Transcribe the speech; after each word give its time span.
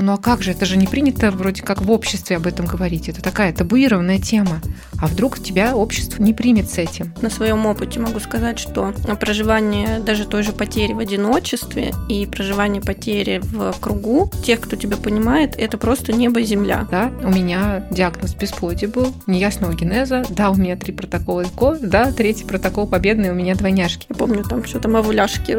Ну 0.00 0.14
а 0.14 0.16
как 0.16 0.42
же, 0.42 0.52
это 0.52 0.64
же 0.64 0.76
не 0.76 0.86
принято 0.86 1.30
вроде 1.30 1.62
как 1.62 1.82
в 1.82 1.90
обществе 1.90 2.36
об 2.36 2.46
этом 2.46 2.66
говорить. 2.66 3.08
Это 3.08 3.22
такая 3.22 3.52
табуированная 3.52 4.18
тема. 4.18 4.60
А 5.00 5.06
вдруг 5.06 5.38
тебя 5.38 5.76
общество 5.76 6.22
не 6.22 6.34
примет 6.34 6.70
с 6.70 6.78
этим? 6.78 7.12
На 7.20 7.30
своем 7.30 7.66
опыте 7.66 8.00
могу 8.00 8.20
сказать, 8.20 8.58
что 8.58 8.92
проживание 9.18 10.00
даже 10.00 10.26
той 10.26 10.42
же 10.42 10.52
потери 10.52 10.92
в 10.92 10.98
одиночестве 10.98 11.94
и 12.08 12.26
проживание 12.26 12.82
потери 12.82 13.40
в 13.42 13.74
кругу 13.80 14.30
тех, 14.44 14.60
кто 14.60 14.76
тебя 14.76 14.96
понимает, 14.96 15.54
это 15.56 15.78
просто 15.78 16.12
небо 16.12 16.40
и 16.40 16.44
земля. 16.44 16.86
Да, 16.90 17.10
у 17.22 17.30
меня 17.30 17.86
диагноз 17.90 18.34
бесплодия 18.34 18.88
был, 18.88 19.14
неясного 19.26 19.74
генеза. 19.74 20.24
Да, 20.30 20.50
у 20.50 20.54
меня 20.54 20.76
три 20.76 20.92
протокола 20.92 21.42
ЭКО. 21.42 21.78
Да, 21.80 22.12
третий 22.12 22.44
протокол 22.44 22.86
победный, 22.86 23.30
у 23.30 23.34
меня 23.34 23.54
двойняшки. 23.54 24.06
Я 24.08 24.16
помню 24.16 24.44
там 24.44 24.64
что 24.64 24.80
там 24.80 24.96
овуляшки, 24.96 25.56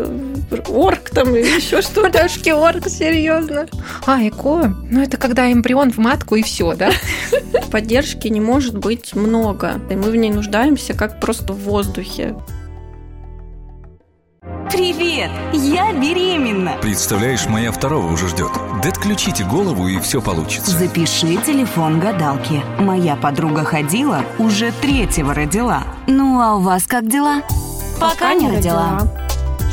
орк 0.69 1.09
там 1.09 1.35
и 1.35 1.39
еще 1.39 1.81
что-то. 1.81 2.19
Овуляшки 2.19 2.49
орк, 2.49 2.87
серьезно. 2.87 3.67
А, 4.05 4.21
ЭКО, 4.31 4.75
ну 4.89 5.01
это 5.01 5.17
когда 5.17 5.51
эмбрион 5.51 5.91
в 5.91 5.97
матку 5.97 6.35
и 6.35 6.41
все, 6.41 6.75
да? 6.75 6.91
Поддержки 7.71 8.27
не 8.27 8.41
может 8.41 8.77
быть 8.77 9.15
много, 9.15 9.79
и 9.89 9.95
мы 9.95 10.11
в 10.11 10.15
ней 10.15 10.31
нуждаемся 10.31 10.93
как 10.93 11.19
просто 11.19 11.53
в 11.53 11.59
воздухе. 11.59 12.35
Привет! 14.71 15.29
Я 15.53 15.93
беременна! 15.93 16.77
Представляешь, 16.81 17.45
моя 17.47 17.71
второго 17.71 18.11
уже 18.11 18.29
ждет. 18.29 18.51
Да 18.81 18.89
отключите 18.89 19.43
голову, 19.43 19.87
и 19.87 19.99
все 19.99 20.21
получится. 20.21 20.71
Запиши 20.71 21.35
телефон 21.45 21.99
гадалки. 21.99 22.61
Моя 22.79 23.15
подруга 23.15 23.63
ходила, 23.63 24.23
уже 24.39 24.71
третьего 24.71 25.33
родила. 25.33 25.83
Ну, 26.07 26.41
а 26.41 26.55
у 26.55 26.61
вас 26.61 26.87
как 26.87 27.07
дела? 27.07 27.43
Пока 27.99 28.33
не 28.33 28.49
родила. 28.49 29.01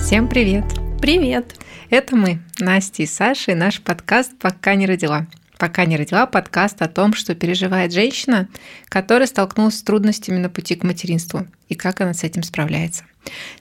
Всем 0.03 0.29
привет! 0.29 0.65
Привет! 1.01 1.58
Это 1.91 2.17
мы, 2.17 2.41
Настя 2.59 3.03
и 3.03 3.07
Саша, 3.07 3.53
и 3.53 3.55
наш 3.55 3.81
подкаст 3.81 4.33
«Пока 4.39 4.75
не 4.75 4.85
родила». 4.85 5.27
«Пока 5.57 5.87
не 5.87 5.97
родила» 5.97 6.27
подкаст 6.27 6.83
о 6.83 6.89
том, 6.89 7.15
что 7.15 7.35
переживает 7.35 7.95
женщина, 7.95 8.47
которая 8.91 9.27
столкнулась 9.27 9.79
с 9.79 9.83
трудностями 9.83 10.37
на 10.37 10.51
пути 10.51 10.77
к 10.77 10.85
материнству 10.85 11.47
и 11.71 11.75
как 11.75 12.03
она 12.03 12.13
с 12.13 12.25
этим 12.25 12.43
справляется. 12.43 13.05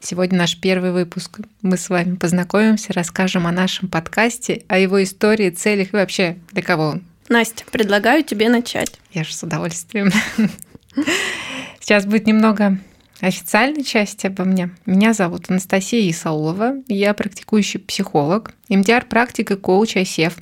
Сегодня 0.01 0.37
наш 0.37 0.57
первый 0.57 0.91
выпуск. 0.91 1.39
Мы 1.61 1.77
с 1.77 1.89
вами 1.89 2.17
познакомимся, 2.17 2.91
расскажем 2.91 3.47
о 3.47 3.51
нашем 3.53 3.87
подкасте, 3.87 4.63
о 4.67 4.77
его 4.77 5.01
истории, 5.01 5.49
целях 5.49 5.93
и 5.93 5.95
вообще 5.95 6.37
для 6.51 6.61
кого 6.61 6.87
он. 6.87 7.03
Настя, 7.29 7.63
предлагаю 7.71 8.25
тебе 8.25 8.49
начать. 8.49 8.99
Я 9.13 9.23
же 9.23 9.33
с 9.33 9.41
удовольствием. 9.41 10.11
Сейчас 11.79 12.05
будет 12.05 12.27
немного 12.27 12.77
официальной 13.19 13.83
части 13.83 14.27
обо 14.27 14.43
мне. 14.43 14.69
Меня 14.85 15.13
зовут 15.13 15.49
Анастасия 15.49 16.09
Исаулова. 16.09 16.75
Я 16.87 17.13
практикующий 17.13 17.79
психолог, 17.79 18.53
МДР-практик 18.69 19.51
и 19.51 19.55
коуч 19.55 19.95
ICF. 19.95 20.33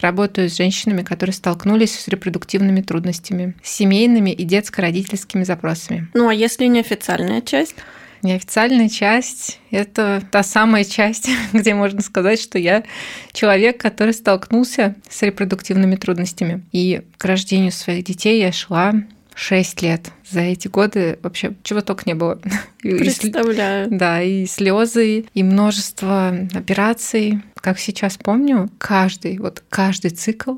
Работаю 0.00 0.50
с 0.50 0.56
женщинами, 0.56 1.02
которые 1.02 1.34
столкнулись 1.34 1.98
с 1.98 2.08
репродуктивными 2.08 2.82
трудностями, 2.82 3.54
с 3.62 3.70
семейными 3.70 4.30
и 4.30 4.44
детско-родительскими 4.44 5.44
запросами. 5.44 6.08
Ну 6.14 6.28
а 6.28 6.34
если 6.34 6.66
неофициальная 6.66 7.40
часть? 7.40 7.76
Неофициальная 8.22 8.90
часть– 8.90 9.60
это 9.70 10.22
та 10.30 10.42
самая 10.42 10.84
часть, 10.84 11.30
где 11.52 11.74
можно 11.74 12.02
сказать, 12.02 12.40
что 12.40 12.58
я 12.58 12.84
человек, 13.32 13.80
который 13.80 14.12
столкнулся 14.12 14.94
с 15.08 15.22
репродуктивными 15.22 15.96
трудностями. 15.96 16.62
И 16.72 17.00
к 17.16 17.24
рождению 17.24 17.72
своих 17.72 18.04
детей 18.04 18.40
я 18.40 18.52
шла 18.52 18.92
6 19.34 19.82
лет. 19.82 20.10
За 20.30 20.40
эти 20.40 20.68
годы 20.68 21.18
вообще 21.22 21.54
чего 21.62 21.80
только 21.80 22.04
не 22.06 22.14
было. 22.14 22.40
Представляю. 22.82 23.88
Да, 23.90 24.22
и 24.22 24.46
слезы, 24.46 25.26
и 25.34 25.42
множество 25.42 26.34
операций. 26.54 27.40
Как 27.56 27.78
сейчас 27.78 28.16
помню, 28.16 28.70
каждый, 28.78 29.38
вот 29.38 29.62
каждый 29.68 30.12
цикл, 30.12 30.54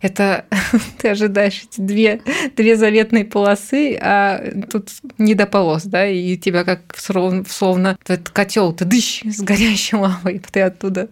это 0.00 0.44
ты 0.98 1.08
ожидаешь 1.10 1.62
эти 1.70 1.80
две, 1.80 2.20
две 2.56 2.76
заветные 2.76 3.24
полосы, 3.24 3.96
а 4.00 4.42
тут 4.70 4.90
не 5.18 5.34
до 5.34 5.46
полос, 5.46 5.84
да, 5.84 6.04
и 6.08 6.36
тебя 6.36 6.64
как 6.64 6.80
словно, 6.96 7.44
словно 7.48 7.96
этот 8.02 8.30
котел 8.30 8.72
ты 8.72 8.84
дыщ 8.84 9.22
с 9.24 9.40
горящей 9.40 9.98
лавой, 9.98 10.42
ты 10.50 10.62
оттуда 10.62 11.08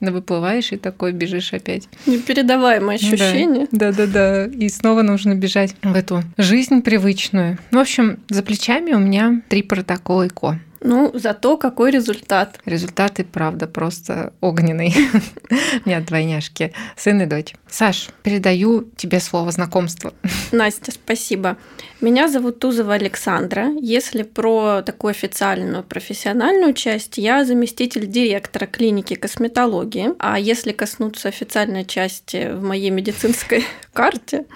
выплываешь 0.00 0.72
и 0.72 0.76
такой 0.76 1.12
бежишь 1.12 1.52
опять. 1.52 1.88
Непередаваемое 2.06 2.96
ощущение. 2.96 3.68
Да, 3.70 3.92
да, 3.92 4.06
да, 4.06 4.46
да. 4.46 4.46
И 4.46 4.68
снова 4.68 5.02
нужно 5.02 5.34
бежать 5.34 5.76
в 5.82 5.94
эту 5.94 6.24
жизнь 6.38 6.82
привычную. 6.82 7.41
Ну, 7.70 7.78
в 7.78 7.82
общем, 7.82 8.18
за 8.28 8.42
плечами 8.42 8.92
у 8.92 8.98
меня 8.98 9.42
три 9.48 9.62
протокола 9.62 10.26
ИКО. 10.26 10.58
Ну, 10.84 11.10
зато 11.14 11.56
какой 11.56 11.90
результат. 11.90 12.58
Результат 12.64 13.20
и 13.20 13.24
правда 13.24 13.66
просто 13.66 14.32
огненный. 14.40 14.94
У 15.84 15.88
меня 15.88 16.00
двойняшки, 16.00 16.72
сын 16.96 17.22
и 17.22 17.26
дочь. 17.26 17.54
Саш, 17.68 18.08
передаю 18.22 18.90
тебе 18.96 19.20
слово 19.20 19.50
знакомства. 19.52 20.12
Настя, 20.52 20.92
спасибо. 20.92 21.56
Меня 22.00 22.26
зовут 22.26 22.58
Тузова 22.58 22.94
Александра. 22.94 23.68
Если 23.80 24.24
про 24.24 24.82
такую 24.82 25.12
официальную 25.12 25.84
профессиональную 25.84 26.74
часть, 26.74 27.16
я 27.16 27.44
заместитель 27.44 28.06
директора 28.06 28.66
клиники 28.66 29.14
косметологии. 29.14 30.10
А 30.18 30.36
если 30.36 30.72
коснуться 30.72 31.28
официальной 31.28 31.84
части 31.84 32.50
в 32.52 32.62
моей 32.64 32.90
медицинской 32.90 33.64
карте, 33.92 34.46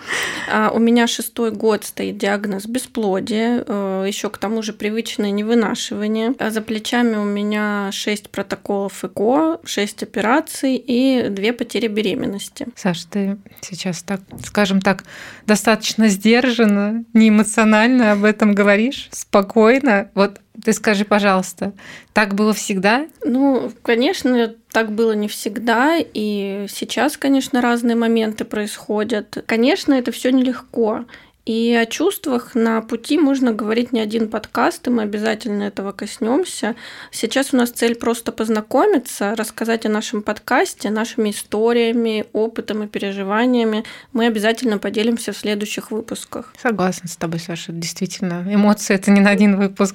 а, 0.50 0.72
у 0.74 0.80
меня 0.80 1.06
шестой 1.06 1.52
год 1.52 1.84
стоит 1.84 2.18
диагноз 2.18 2.66
бесплодия, 2.66 3.62
э, 3.64 4.04
еще 4.08 4.28
к 4.28 4.38
тому 4.38 4.62
же 4.62 4.72
привычное 4.72 5.30
невынашивание. 5.30 6.15
А 6.38 6.50
за 6.50 6.62
плечами 6.62 7.16
у 7.16 7.24
меня 7.24 7.90
шесть 7.92 8.30
протоколов 8.30 9.04
ЭКО, 9.04 9.60
шесть 9.64 10.02
операций 10.02 10.76
и 10.76 11.28
две 11.28 11.52
потери 11.52 11.88
беременности. 11.88 12.66
Саш, 12.74 13.04
ты 13.04 13.38
сейчас 13.60 14.02
так, 14.02 14.20
скажем 14.44 14.80
так, 14.80 15.04
достаточно 15.46 16.08
сдержанно, 16.08 17.04
не 17.12 17.28
эмоционально 17.28 18.12
об 18.12 18.24
этом 18.24 18.54
говоришь, 18.54 19.08
спокойно. 19.12 20.10
Вот 20.14 20.40
ты 20.64 20.72
скажи, 20.72 21.04
пожалуйста, 21.04 21.72
так 22.12 22.34
было 22.34 22.52
всегда? 22.54 23.06
Ну, 23.24 23.70
конечно, 23.82 24.54
так 24.70 24.92
было 24.92 25.12
не 25.12 25.28
всегда, 25.28 25.96
и 25.98 26.66
сейчас, 26.68 27.16
конечно, 27.16 27.60
разные 27.60 27.96
моменты 27.96 28.44
происходят. 28.44 29.44
Конечно, 29.46 29.94
это 29.94 30.12
все 30.12 30.30
нелегко. 30.30 31.04
И 31.46 31.72
о 31.80 31.86
чувствах 31.86 32.56
на 32.56 32.82
пути 32.82 33.18
можно 33.18 33.52
говорить 33.52 33.92
не 33.92 34.00
один 34.00 34.28
подкаст, 34.28 34.88
и 34.88 34.90
мы 34.90 35.04
обязательно 35.04 35.62
этого 35.62 35.92
коснемся. 35.92 36.74
Сейчас 37.12 37.54
у 37.54 37.56
нас 37.56 37.70
цель 37.70 37.94
просто 37.94 38.32
познакомиться, 38.32 39.36
рассказать 39.36 39.86
о 39.86 39.88
нашем 39.88 40.22
подкасте, 40.22 40.90
нашими 40.90 41.30
историями, 41.30 42.26
опытом 42.32 42.82
и 42.82 42.88
переживаниями. 42.88 43.84
Мы 44.12 44.26
обязательно 44.26 44.78
поделимся 44.78 45.32
в 45.32 45.36
следующих 45.36 45.92
выпусках. 45.92 46.52
Согласна 46.60 47.08
с 47.08 47.16
тобой, 47.16 47.38
Саша. 47.38 47.70
Действительно, 47.70 48.44
эмоции 48.52 48.94
это 48.94 49.12
не 49.12 49.20
на 49.20 49.30
один 49.30 49.56
выпуск. 49.56 49.94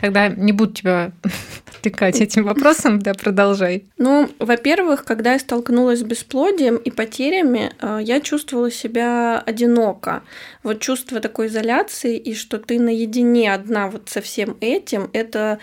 Тогда 0.00 0.28
не 0.28 0.52
буду 0.52 0.72
тебя 0.72 1.12
отвлекать 1.86 2.20
этим 2.20 2.44
вопросом, 2.44 2.98
да, 2.98 3.14
продолжай. 3.14 3.84
Ну, 3.98 4.30
во-первых, 4.38 5.04
когда 5.04 5.32
я 5.32 5.38
столкнулась 5.38 6.00
с 6.00 6.02
бесплодием 6.02 6.76
и 6.76 6.90
потерями, 6.90 7.72
э, 7.80 8.00
я 8.02 8.20
чувствовала 8.20 8.70
себя 8.70 9.38
одиноко. 9.38 10.22
Вот 10.62 10.80
чувство 10.80 11.20
такой 11.20 11.46
изоляции 11.46 12.16
и 12.16 12.34
что 12.34 12.58
ты 12.58 12.78
наедине 12.80 13.52
одна 13.52 13.88
вот 13.88 14.08
со 14.08 14.20
всем 14.20 14.56
этим, 14.60 15.10
это 15.12 15.58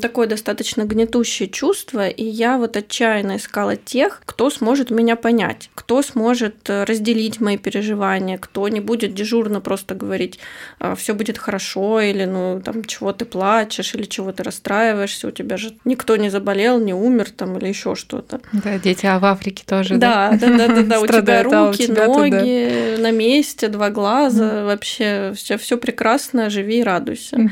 такое 0.00 0.26
достаточно 0.26 0.84
гнетущее 0.84 1.48
чувство, 1.48 2.08
и 2.08 2.24
я 2.24 2.58
вот 2.58 2.76
отчаянно 2.76 3.36
искала 3.36 3.76
тех, 3.76 4.22
кто 4.24 4.50
сможет 4.50 4.90
меня 4.90 5.16
понять, 5.16 5.70
кто 5.74 6.02
сможет 6.02 6.68
э, 6.70 6.84
разделить 6.84 7.40
мои 7.40 7.56
переживания, 7.56 8.38
кто 8.38 8.68
не 8.68 8.80
будет 8.80 9.14
дежурно 9.14 9.60
просто 9.60 9.94
говорить, 9.94 10.38
«А, 10.78 10.94
все 10.94 11.14
будет 11.14 11.38
хорошо, 11.38 12.00
или 12.00 12.24
ну 12.24 12.60
там 12.64 12.84
чего 12.84 13.12
ты 13.12 13.24
плачешь, 13.24 13.67
или 13.94 14.04
чего 14.04 14.32
ты 14.32 14.42
расстраиваешься, 14.42 15.28
у 15.28 15.30
тебя 15.30 15.56
же 15.56 15.74
никто 15.84 16.16
не 16.16 16.30
заболел, 16.30 16.80
не 16.80 16.94
умер 16.94 17.30
там 17.30 17.56
или 17.58 17.68
еще 17.68 17.94
что-то. 17.94 18.40
Да, 18.52 18.78
дети, 18.78 19.06
а 19.06 19.18
в 19.18 19.24
Африке 19.24 19.64
тоже. 19.66 19.96
Да, 19.96 20.30
да, 20.40 20.48
да, 20.56 20.68
да, 20.68 20.82
да, 20.82 21.00
у 21.00 21.06
тебя 21.06 21.42
руки, 21.42 21.86
ноги 21.86 23.00
на 23.00 23.10
месте, 23.10 23.68
два 23.68 23.90
глаза, 23.90 24.64
вообще 24.64 25.32
все 25.34 25.76
прекрасно, 25.76 26.50
живи 26.50 26.80
и 26.80 26.82
радуйся. 26.82 27.50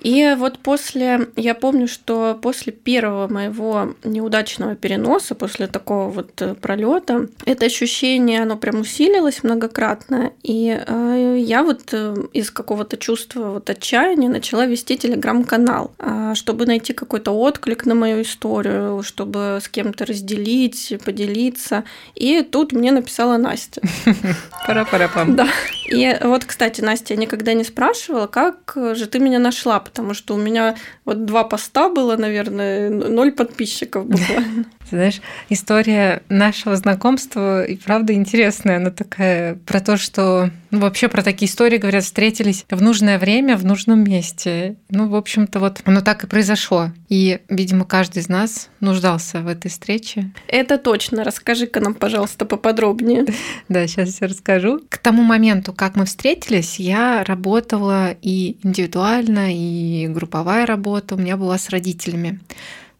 И 0.00 0.34
вот 0.36 0.58
после, 0.58 1.28
я 1.36 1.54
помню, 1.54 1.86
что 1.86 2.38
после 2.40 2.72
первого 2.72 3.28
моего 3.28 3.94
неудачного 4.02 4.74
переноса, 4.74 5.34
после 5.34 5.66
такого 5.66 6.10
вот 6.10 6.40
э, 6.40 6.54
пролета, 6.54 7.28
это 7.44 7.66
ощущение, 7.66 8.42
оно 8.42 8.56
прям 8.56 8.80
усилилось 8.80 9.42
многократно. 9.42 10.32
И 10.42 10.78
э, 10.86 11.36
я 11.38 11.62
вот 11.62 11.82
э, 11.92 12.14
из 12.32 12.50
какого-то 12.50 12.96
чувства 12.96 13.50
вот 13.50 13.68
отчаяния 13.68 14.28
начала 14.28 14.66
вести 14.66 14.96
телеграм-канал, 14.96 15.92
э, 15.98 16.32
чтобы 16.34 16.64
найти 16.66 16.94
какой-то 16.94 17.32
отклик 17.32 17.84
на 17.84 17.94
мою 17.94 18.22
историю, 18.22 19.02
чтобы 19.02 19.58
с 19.62 19.68
кем-то 19.68 20.06
разделить, 20.06 20.94
поделиться. 21.04 21.84
И 22.14 22.42
тут 22.42 22.72
мне 22.72 22.90
написала 22.90 23.36
Настя. 23.36 23.82
Пара-пара-пам. 24.66 25.36
Да. 25.36 25.48
И 25.90 26.16
вот, 26.22 26.44
кстати, 26.44 26.80
Настя, 26.80 27.14
я 27.14 27.20
никогда 27.20 27.52
не 27.52 27.64
спрашивала, 27.64 28.26
как 28.26 28.76
же 28.94 29.06
ты 29.06 29.18
меня 29.18 29.38
нашла, 29.38 29.80
потому 29.90 30.14
что 30.14 30.34
у 30.34 30.38
меня 30.38 30.76
вот 31.04 31.24
два 31.26 31.44
поста 31.44 31.88
было, 31.88 32.16
наверное, 32.16 32.88
ноль 32.90 33.32
подписчиков 33.32 34.06
буквально. 34.06 34.64
Знаешь, 34.90 35.20
история 35.48 36.22
нашего 36.28 36.76
знакомства 36.76 37.64
и 37.64 37.76
правда 37.76 38.12
интересная. 38.12 38.76
Она 38.76 38.90
такая 38.90 39.56
про 39.56 39.80
то, 39.80 39.96
что 39.96 40.50
ну, 40.70 40.78
вообще 40.78 41.08
про 41.08 41.22
такие 41.22 41.50
истории 41.50 41.78
говорят, 41.78 42.04
встретились 42.04 42.64
в 42.70 42.80
нужное 42.80 43.18
время, 43.18 43.56
в 43.56 43.64
нужном 43.64 44.02
месте. 44.04 44.76
Ну, 44.88 45.08
в 45.08 45.16
общем-то, 45.16 45.58
вот 45.58 45.80
оно 45.84 46.00
так 46.00 46.24
и 46.24 46.26
произошло. 46.26 46.92
И, 47.10 47.40
видимо, 47.48 47.84
каждый 47.84 48.20
из 48.20 48.28
нас 48.28 48.70
нуждался 48.78 49.40
в 49.40 49.48
этой 49.48 49.68
встрече. 49.68 50.30
Это 50.46 50.78
точно. 50.78 51.24
Расскажи-ка 51.24 51.80
нам, 51.80 51.92
пожалуйста, 51.94 52.46
поподробнее. 52.46 53.26
Да, 53.68 53.86
сейчас 53.86 54.10
все 54.10 54.26
расскажу. 54.26 54.80
К 54.88 54.98
тому 54.98 55.22
моменту, 55.22 55.72
как 55.72 55.96
мы 55.96 56.04
встретились, 56.04 56.78
я 56.78 57.24
работала 57.24 58.14
и 58.22 58.56
индивидуально, 58.62 59.54
и 59.54 60.06
групповая 60.08 60.66
работа 60.66 61.14
у 61.14 61.18
меня 61.18 61.36
была 61.36 61.58
с 61.58 61.68
родителями. 61.68 62.40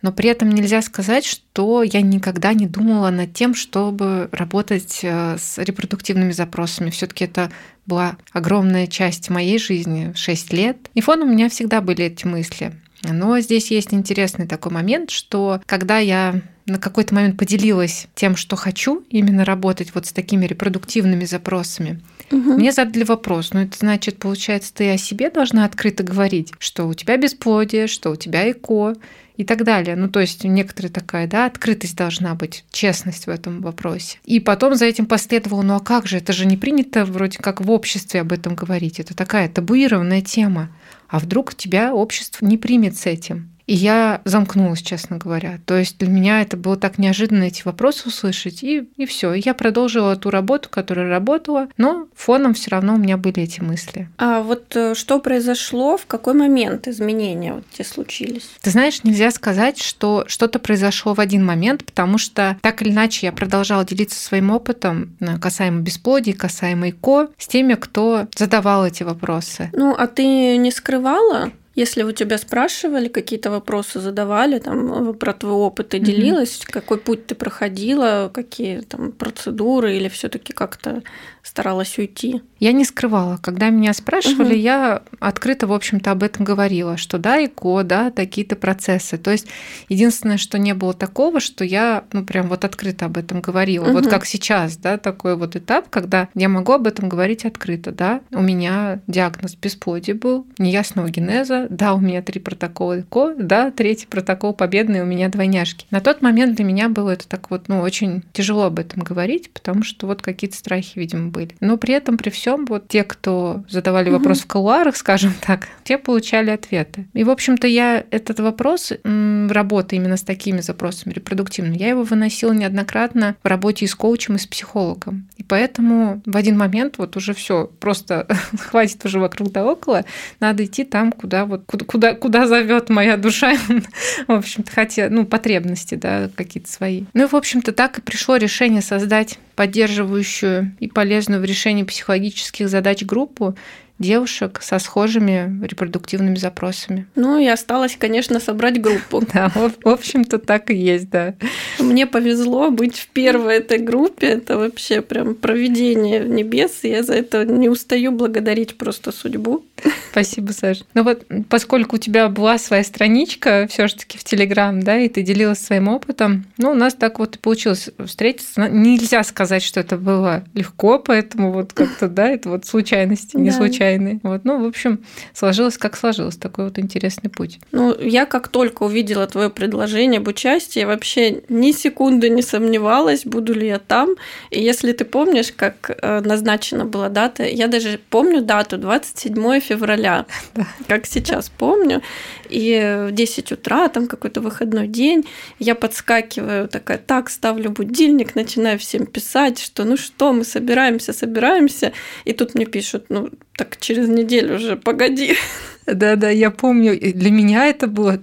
Но 0.02 0.12
при 0.12 0.30
этом 0.30 0.50
нельзя 0.50 0.82
сказать, 0.82 1.24
что 1.24 1.82
я 1.82 2.00
никогда 2.00 2.52
не 2.52 2.66
думала 2.66 3.10
над 3.10 3.32
тем, 3.34 3.54
чтобы 3.54 4.28
работать 4.32 5.00
э, 5.02 5.36
с 5.38 5.58
репродуктивными 5.58 6.32
запросами. 6.32 6.90
все 6.90 7.06
таки 7.06 7.24
это 7.24 7.50
была 7.86 8.16
огромная 8.32 8.86
часть 8.86 9.30
моей 9.30 9.58
жизни, 9.58 10.12
6 10.14 10.52
лет. 10.52 10.90
И 10.94 11.00
фоном 11.00 11.28
у 11.28 11.32
меня 11.32 11.48
всегда 11.48 11.80
были 11.80 12.06
эти 12.06 12.26
мысли. 12.26 12.72
Но 13.02 13.41
здесь 13.41 13.70
есть 13.70 13.94
интересный 13.94 14.47
такой 14.47 14.73
момент, 14.73 15.11
что 15.11 15.61
когда 15.67 15.99
я 15.99 16.41
на 16.67 16.79
какой-то 16.79 17.14
момент 17.14 17.38
поделилась 17.38 18.06
тем, 18.14 18.37
что 18.37 18.56
хочу 18.56 19.05
именно 19.11 19.44
работать 19.44 19.94
вот 19.94 20.06
с 20.06 20.12
такими 20.12 20.47
репродуктивными 20.47 21.25
запросами, 21.25 22.00
угу. 22.31 22.52
мне 22.55 22.73
задали 22.73 23.05
вопрос, 23.05 23.52
ну 23.52 23.61
это 23.61 23.76
значит, 23.79 24.19
получается, 24.19 24.73
ты 24.75 24.93
о 24.93 24.99
себе 24.99 25.31
должна 25.31 25.64
открыто 25.64 26.02
говорить, 26.02 26.52
что 26.58 26.87
у 26.87 26.94
тебя 26.94 27.17
бесплодие, 27.17 27.87
что 27.87 28.11
у 28.11 28.17
тебя 28.17 28.50
ЭКО, 28.50 28.94
и 29.41 29.44
так 29.44 29.64
далее. 29.64 29.97
Ну, 29.97 30.11
то 30.11 30.20
есть 30.20 30.44
некоторая 30.44 30.93
такая, 30.93 31.26
да, 31.26 31.47
открытость 31.47 31.97
должна 31.97 32.35
быть, 32.35 32.64
честность 32.70 33.25
в 33.25 33.31
этом 33.31 33.62
вопросе. 33.62 34.19
И 34.26 34.38
потом 34.38 34.75
за 34.75 34.85
этим 34.85 35.06
последовало, 35.06 35.62
ну 35.62 35.76
а 35.76 35.81
как 35.81 36.06
же, 36.06 36.19
это 36.19 36.35
же 36.35 36.44
не 36.44 36.58
принято 36.58 37.06
вроде 37.06 37.38
как 37.38 37.62
в 37.62 37.70
обществе 37.70 38.20
об 38.20 38.32
этом 38.32 38.55
говорить. 38.55 39.00
Это 39.00 39.17
такая 39.17 39.49
табуированная 39.49 40.20
тема. 40.20 40.69
А 41.10 41.18
вдруг 41.18 41.54
тебя 41.56 41.92
общество 41.92 42.46
не 42.46 42.56
примет 42.56 42.96
с 42.96 43.06
этим? 43.06 43.50
И 43.70 43.75
я 43.75 44.20
замкнулась, 44.25 44.82
честно 44.82 45.17
говоря. 45.17 45.61
То 45.64 45.78
есть 45.78 45.96
для 45.99 46.08
меня 46.08 46.43
это 46.43 46.56
было 46.56 46.76
так 46.76 46.99
неожиданно 46.99 47.44
эти 47.44 47.62
вопросы 47.64 48.08
услышать, 48.08 48.64
и, 48.64 48.88
и 48.96 49.06
все. 49.06 49.32
Я 49.32 49.55
продолжила 49.55 50.17
ту 50.17 50.31
работу, 50.31 50.69
которую 50.69 51.08
работала, 51.08 51.69
но 51.76 52.08
фоном 52.17 52.55
все 52.55 52.70
равно 52.70 52.94
у 52.94 52.96
меня 52.96 53.17
были 53.17 53.44
эти 53.44 53.61
мысли. 53.61 54.08
А 54.19 54.43
вот 54.43 54.75
э, 54.75 54.96
что 54.96 55.20
произошло, 55.20 55.96
в 55.96 56.06
какой 56.06 56.34
момент 56.34 56.88
изменения 56.88 57.52
вот 57.52 57.64
те 57.70 57.84
случились? 57.84 58.50
Ты 58.61 58.70
знаешь, 58.70 59.05
нельзя 59.05 59.31
сказать, 59.31 59.78
что 59.78 60.25
что-то 60.26 60.58
произошло 60.58 61.14
в 61.14 61.20
один 61.20 61.46
момент, 61.46 61.84
потому 61.84 62.19
что 62.19 62.58
так 62.62 62.82
или 62.82 62.90
иначе 62.90 63.26
я 63.26 63.32
продолжала 63.32 63.84
делиться 63.84 64.19
своим 64.19 64.50
опытом 64.50 65.16
э, 65.20 65.38
касаемо 65.38 65.82
бесплодия, 65.82 66.34
касаемо 66.34 66.88
ИКО 66.88 67.28
с 67.38 67.46
теми, 67.46 67.75
кто 67.75 68.26
задавал 68.34 68.84
эти 68.84 69.05
вопросы. 69.05 69.70
Ну, 69.73 69.94
а 69.96 70.08
ты 70.08 70.56
не 70.56 70.73
скрывала 70.73 71.52
если 71.75 72.02
у 72.02 72.12
тебя 72.12 72.38
спрашивали, 72.38 73.08
какие-то 73.08 73.50
вопросы 73.50 74.00
задавали, 74.00 74.58
там, 74.58 75.14
про 75.14 75.32
твой 75.32 75.52
опыт 75.52 75.90
ты 75.90 75.99
делилась, 75.99 76.58
mm-hmm. 76.58 76.72
какой 76.72 76.99
путь 76.99 77.26
ты 77.26 77.34
проходила, 77.34 78.31
какие 78.32 78.81
там 78.81 79.12
процедуры, 79.12 79.96
или 79.96 80.08
все 80.08 80.28
таки 80.28 80.52
как-то 80.52 81.02
старалась 81.42 81.98
уйти? 81.98 82.42
Я 82.58 82.72
не 82.72 82.84
скрывала. 82.84 83.38
Когда 83.38 83.70
меня 83.70 83.92
спрашивали, 83.94 84.54
угу. 84.54 84.60
я 84.60 85.02
открыто, 85.19 85.66
в 85.66 85.72
общем-то, 85.72 86.10
об 86.10 86.22
этом 86.22 86.44
говорила, 86.44 86.96
что 86.96 87.19
да, 87.19 87.42
ИКО, 87.44 87.82
да, 87.84 88.10
такие-то 88.10 88.56
процессы. 88.56 89.16
То 89.16 89.31
есть 89.31 89.46
единственное, 89.88 90.37
что 90.37 90.58
не 90.58 90.75
было 90.75 90.92
такого, 90.92 91.40
что 91.40 91.64
я, 91.64 92.04
ну, 92.12 92.25
прям 92.25 92.48
вот 92.48 92.64
открыто 92.64 93.06
об 93.06 93.16
этом 93.16 93.40
говорила. 93.40 93.84
Угу. 93.87 93.92
Вот 93.92 94.08
как 94.08 94.26
сейчас, 94.26 94.76
да, 94.76 94.98
такой 94.98 95.37
вот 95.37 95.56
этап, 95.56 95.88
когда 95.88 96.28
я 96.34 96.48
могу 96.48 96.72
об 96.72 96.87
этом 96.87 97.08
говорить 97.08 97.44
открыто, 97.44 97.92
да. 97.92 98.20
У 98.31 98.42
меня 98.42 99.00
диагноз 99.06 99.54
бесплодия 99.54 100.14
был, 100.14 100.46
неясного 100.58 101.08
генеза, 101.08 101.66
да, 101.70 101.94
у 101.94 102.00
меня 102.00 102.20
три 102.22 102.40
протокола 102.40 103.00
ИКО, 103.00 103.34
да, 103.38 103.70
третий 103.70 104.06
протокол 104.06 104.52
победный, 104.52 105.02
у 105.02 105.06
меня 105.06 105.28
двойняшки. 105.31 105.87
На 105.90 106.00
тот 106.00 106.20
момент 106.20 106.56
для 106.56 106.64
меня 106.64 106.88
было 106.88 107.10
это 107.10 107.26
так 107.26 107.50
вот, 107.50 107.69
ну, 107.69 107.81
очень 107.81 108.22
тяжело 108.32 108.64
об 108.64 108.78
этом 108.78 109.02
говорить, 109.02 109.50
потому 109.50 109.82
что 109.82 110.06
вот 110.06 110.20
какие-то 110.20 110.56
страхи, 110.56 110.98
видимо, 110.98 111.29
были. 111.30 111.56
Но 111.60 111.76
при 111.76 111.94
этом, 111.94 112.18
при 112.18 112.30
всем, 112.30 112.66
вот 112.66 112.88
те, 112.88 113.04
кто 113.04 113.64
задавали 113.68 114.10
вопрос 114.10 114.38
угу. 114.38 114.44
в 114.44 114.52
кулуарах, 114.52 114.96
скажем 114.96 115.32
так, 115.40 115.68
те 115.84 115.98
получали 115.98 116.50
ответы. 116.50 117.06
И, 117.14 117.24
в 117.24 117.30
общем-то, 117.30 117.66
я 117.66 118.04
этот 118.10 118.40
вопрос 118.40 118.92
работы 119.04 119.96
именно 119.96 120.16
с 120.16 120.22
такими 120.22 120.60
запросами 120.60 121.12
репродуктивными, 121.12 121.78
я 121.78 121.88
его 121.88 122.02
выносила 122.02 122.52
неоднократно 122.52 123.36
в 123.42 123.46
работе 123.46 123.84
и 123.84 123.88
с 123.88 123.94
коучем, 123.94 124.36
и 124.36 124.38
с 124.38 124.46
психологом. 124.46 125.28
И 125.36 125.42
поэтому 125.42 126.22
в 126.26 126.36
один 126.36 126.58
момент 126.58 126.98
вот 126.98 127.16
уже 127.16 127.34
все, 127.34 127.70
просто 127.80 128.26
хватит 128.58 129.04
уже 129.04 129.18
вокруг 129.18 129.52
да 129.52 129.64
около, 129.64 130.04
надо 130.40 130.64
идти 130.64 130.84
там, 130.84 131.12
куда 131.12 131.44
вот 131.46 131.64
куда, 131.66 131.84
куда, 131.84 132.14
куда 132.14 132.46
зовет 132.46 132.88
моя 132.90 133.16
душа, 133.16 133.54
в 134.26 134.32
общем-то, 134.32 134.70
хотя, 134.72 135.08
ну, 135.10 135.24
потребности, 135.24 135.94
да, 135.94 136.28
какие-то 136.34 136.70
свои. 136.70 137.04
Ну 137.14 137.24
и, 137.24 137.28
в 137.28 137.34
общем-то, 137.34 137.72
так 137.72 137.98
и 137.98 138.02
пришло 138.02 138.36
решение 138.36 138.82
создать 138.82 139.38
поддерживающую 139.56 140.74
и 140.80 140.88
полезную 140.88 141.19
в 141.28 141.44
решении 141.44 141.82
психологических 141.82 142.69
задач 142.69 143.02
группу 143.02 143.56
девушек 144.00 144.61
со 144.62 144.79
схожими 144.79 145.64
репродуктивными 145.64 146.37
запросами. 146.37 147.06
Ну 147.14 147.38
и 147.38 147.47
осталось, 147.47 147.97
конечно, 147.97 148.41
собрать 148.41 148.81
группу. 148.81 149.23
Да, 149.32 149.49
в 149.49 149.88
общем-то 149.88 150.38
так 150.38 150.70
и 150.70 150.75
есть, 150.75 151.11
да. 151.11 151.35
Мне 151.79 152.06
повезло 152.06 152.70
быть 152.70 152.99
в 152.99 153.06
первой 153.08 153.58
этой 153.58 153.79
группе. 153.79 154.26
Это 154.29 154.56
вообще 154.56 155.02
прям 155.02 155.35
проведение 155.35 156.20
небес. 156.20 156.81
Я 156.82 157.02
за 157.02 157.14
это 157.14 157.44
не 157.44 157.69
устаю 157.69 158.11
благодарить 158.11 158.76
просто 158.76 159.12
судьбу. 159.12 159.64
Спасибо, 160.11 160.52
Саша. 160.52 160.85
Ну 160.94 161.05
вот, 161.05 161.25
поскольку 161.49 161.97
у 161.97 161.99
тебя 161.99 162.29
была 162.29 162.58
своя 162.58 162.82
страничка 162.82 163.69
все 163.70 163.87
таки 163.88 164.19
в 164.19 164.25
Телеграм, 164.25 164.82
да, 164.82 164.99
и 164.99 165.08
ты 165.08 165.23
делилась 165.23 165.61
своим 165.61 165.88
опытом, 165.88 166.47
ну, 166.56 166.70
у 166.70 166.75
нас 166.75 166.94
так 166.94 167.19
вот 167.19 167.37
и 167.37 167.38
получилось 167.38 167.91
встретиться. 168.05 168.69
Нельзя 168.69 169.23
сказать, 169.23 169.62
что 169.62 169.81
это 169.81 169.97
было 169.97 170.44
легко, 170.55 170.99
поэтому 170.99 171.52
вот 171.52 171.73
как-то, 171.73 172.08
да, 172.08 172.29
это 172.29 172.49
вот 172.49 172.67
случайности, 172.67 173.37
не 173.37 173.50
случайно 173.50 173.89
случайные. 173.90 174.20
Вот, 174.22 174.44
ну, 174.44 174.62
в 174.62 174.66
общем, 174.66 175.04
сложилось 175.34 175.78
как 175.78 175.96
сложилось. 175.96 176.37
Такой 176.37 176.64
вот 176.64 176.78
интересный 176.78 177.31
путь. 177.31 177.58
Ну, 177.72 177.96
я 178.00 178.26
как 178.26 178.48
только 178.48 178.84
увидела 178.84 179.26
твое 179.26 179.50
предложение 179.50 180.19
об 180.19 180.28
участии, 180.28 180.84
вообще 180.84 181.42
ни 181.48 181.72
секунды 181.72 182.28
не 182.31 182.42
сомневалась, 182.42 183.25
буду 183.25 183.54
ли 183.54 183.66
я 183.66 183.78
там. 183.78 184.10
И 184.50 184.62
если 184.62 184.92
ты 184.92 185.04
помнишь, 185.04 185.52
как 185.56 185.90
э, 186.02 186.20
назначена 186.20 186.85
была 186.85 187.09
дата, 187.09 187.44
я 187.44 187.66
даже 187.66 187.99
помню 188.11 188.42
дату 188.42 188.78
27 188.78 189.61
февраля, 189.61 190.26
как 190.88 191.06
сейчас 191.06 191.49
помню. 191.49 192.02
И 192.49 193.06
в 193.09 193.12
10 193.12 193.52
утра, 193.52 193.88
там 193.88 194.06
какой-то 194.06 194.40
выходной 194.40 194.88
день, 194.88 195.25
я 195.59 195.75
подскакиваю, 195.75 196.68
такая, 196.68 196.99
так, 196.99 197.30
ставлю 197.30 197.70
будильник, 197.70 198.35
начинаю 198.35 198.78
всем 198.78 199.06
писать, 199.06 199.61
что 199.61 199.85
ну 199.85 199.97
что, 199.97 200.32
мы 200.32 200.44
собираемся, 200.44 201.12
собираемся. 201.12 201.92
И 202.25 202.32
тут 202.32 202.54
мне 202.54 202.66
пишут, 202.66 203.04
ну, 203.09 203.30
так 203.61 203.76
через 203.79 204.09
неделю 204.09 204.57
уже, 204.57 204.76
погоди. 204.76 205.37
Да-да, 205.85 206.31
я 206.31 206.50
помню, 206.50 206.99
для 206.99 207.31
меня 207.31 207.67
это 207.67 207.88
было, 207.88 208.19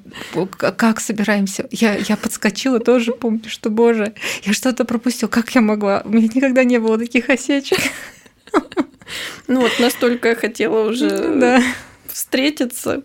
как 0.50 1.00
собираемся. 1.00 1.68
Я, 1.70 1.96
я 1.96 2.18
подскочила, 2.18 2.80
тоже 2.80 3.12
помню, 3.12 3.44
что, 3.48 3.70
боже, 3.70 4.14
я 4.44 4.54
что-то 4.54 4.84
пропустила, 4.84 5.30
как 5.30 5.54
я 5.54 5.62
могла? 5.62 6.02
У 6.06 6.10
меня 6.10 6.28
никогда 6.34 6.64
не 6.64 6.80
было 6.80 6.98
таких 6.98 7.30
осечек. 7.30 7.78
Ну 9.48 9.62
вот 9.62 9.72
настолько 9.80 10.30
я 10.30 10.36
хотела 10.36 10.90
уже 10.90 11.10
да. 11.10 11.62
встретиться. 12.08 13.04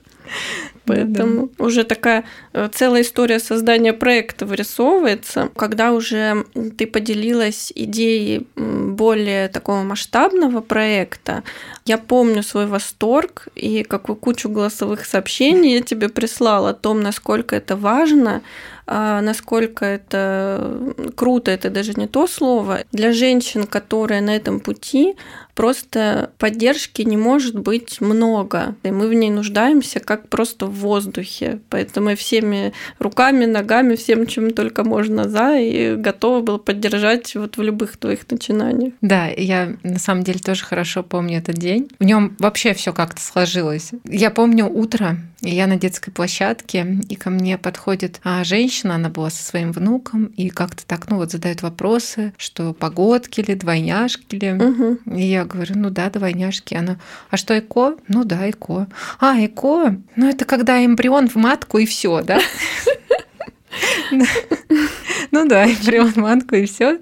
Поэтому 0.85 1.49
да, 1.59 1.65
уже 1.65 1.85
такая 1.85 2.25
э, 2.53 2.69
целая 2.73 3.03
история 3.03 3.39
создания 3.39 3.93
проекта 3.93 4.47
вырисовывается, 4.47 5.51
когда 5.57 5.93
уже 5.93 6.45
ты 6.77 6.87
поделилась 6.87 7.73
идеей 7.75 8.47
более 8.57 9.49
такого 9.49 9.83
масштабного 9.83 10.61
проекта. 10.61 11.45
Я 11.85 11.99
помню 11.99 12.43
свой 12.43 12.67
восторг 12.67 13.49
и 13.55 13.85
какую 13.85 14.17
кучу 14.17 14.49
голосовых 14.49 15.05
сообщений 15.05 15.75
я 15.75 15.83
тебе 15.83 16.09
прислала 16.09 16.71
о 16.71 16.75
том, 16.75 17.01
насколько 17.01 17.55
это 17.55 17.77
важно, 17.77 18.43
насколько 18.87 19.85
это 19.85 20.95
круто, 21.15 21.51
это 21.51 21.71
даже 21.71 21.95
не 21.95 22.07
то 22.07 22.27
слово. 22.27 22.81
Для 22.93 23.13
женщин, 23.13 23.67
которые 23.67 24.21
на 24.21 24.35
этом 24.35 24.61
пути, 24.61 25.15
просто 25.55 26.31
поддержки 26.39 27.03
не 27.03 27.17
может 27.17 27.59
быть 27.59 28.01
много. 28.01 28.75
И 28.83 28.91
мы 28.91 29.09
в 29.09 29.15
ней 29.15 29.31
нуждаемся 29.31 30.01
как 30.01 30.29
просто 30.29 30.67
в 30.67 30.75
воздухе. 30.75 31.61
Поэтому 31.69 32.11
я 32.11 32.17
всеми 32.17 32.73
руками, 32.99 33.45
ногами, 33.45 33.97
всем, 33.97 34.27
чем 34.27 34.51
только 34.53 34.85
можно 34.85 35.29
за, 35.29 35.59
и 35.59 35.95
готова 35.97 36.41
была 36.41 36.59
поддержать 36.59 37.35
вот 37.35 37.57
в 37.57 37.63
любых 37.63 37.97
твоих 37.97 38.31
начинаниях. 38.31 38.95
Да, 39.01 39.27
я 39.27 39.77
на 39.83 39.99
самом 39.99 40.23
деле 40.25 40.39
тоже 40.39 40.65
хорошо 40.65 41.03
помню 41.03 41.39
этот 41.39 41.57
день. 41.57 41.89
В 41.99 42.05
нем 42.05 42.37
вообще 42.39 42.75
все 42.75 42.93
как-то 42.93 43.21
сложилось. 43.21 43.91
Я 44.05 44.31
помню 44.31 44.69
утро, 44.69 45.17
я 45.43 45.67
на 45.67 45.77
детской 45.77 46.11
площадке, 46.11 46.99
и 47.09 47.17
ко 47.17 47.31
мне 47.31 47.59
подходит 47.59 48.21
а, 48.25 48.45
женщина, 48.73 48.95
она 48.95 49.11
была 49.11 49.29
со 49.29 49.43
своим 49.43 49.71
внуком, 49.71 50.27
и 50.37 50.49
как-то 50.49 50.87
так, 50.87 51.11
ну 51.11 51.17
вот 51.17 51.31
задает 51.31 51.61
вопросы, 51.61 52.33
что 52.39 52.73
погодки 52.73 53.43
ли, 53.43 53.55
двойняшки 53.55 54.35
ли. 54.35 54.53
Угу. 54.53 55.15
И 55.15 55.25
я 55.25 55.45
говорю, 55.45 55.75
ну 55.77 55.91
да, 55.91 56.09
двойняшки. 56.09 56.75
Она, 56.75 56.99
а 57.29 57.37
что 57.37 57.59
ЭКО? 57.59 57.97
Ну 58.09 58.25
да, 58.25 58.49
ЭКО. 58.49 58.87
А, 59.21 59.37
ЭКО? 59.39 59.97
Ну 60.17 60.29
это 60.29 60.47
когда 60.47 60.83
эмбрион 60.83 61.29
в 61.29 61.37
матку 61.37 61.77
и 61.77 61.85
все, 61.85 62.23
да? 62.23 62.41
Ну 65.31 65.47
да, 65.49 65.65
эмбрион 65.65 66.13
в 66.13 66.17
матку 66.17 66.57
и 66.57 66.67
все. 66.67 66.99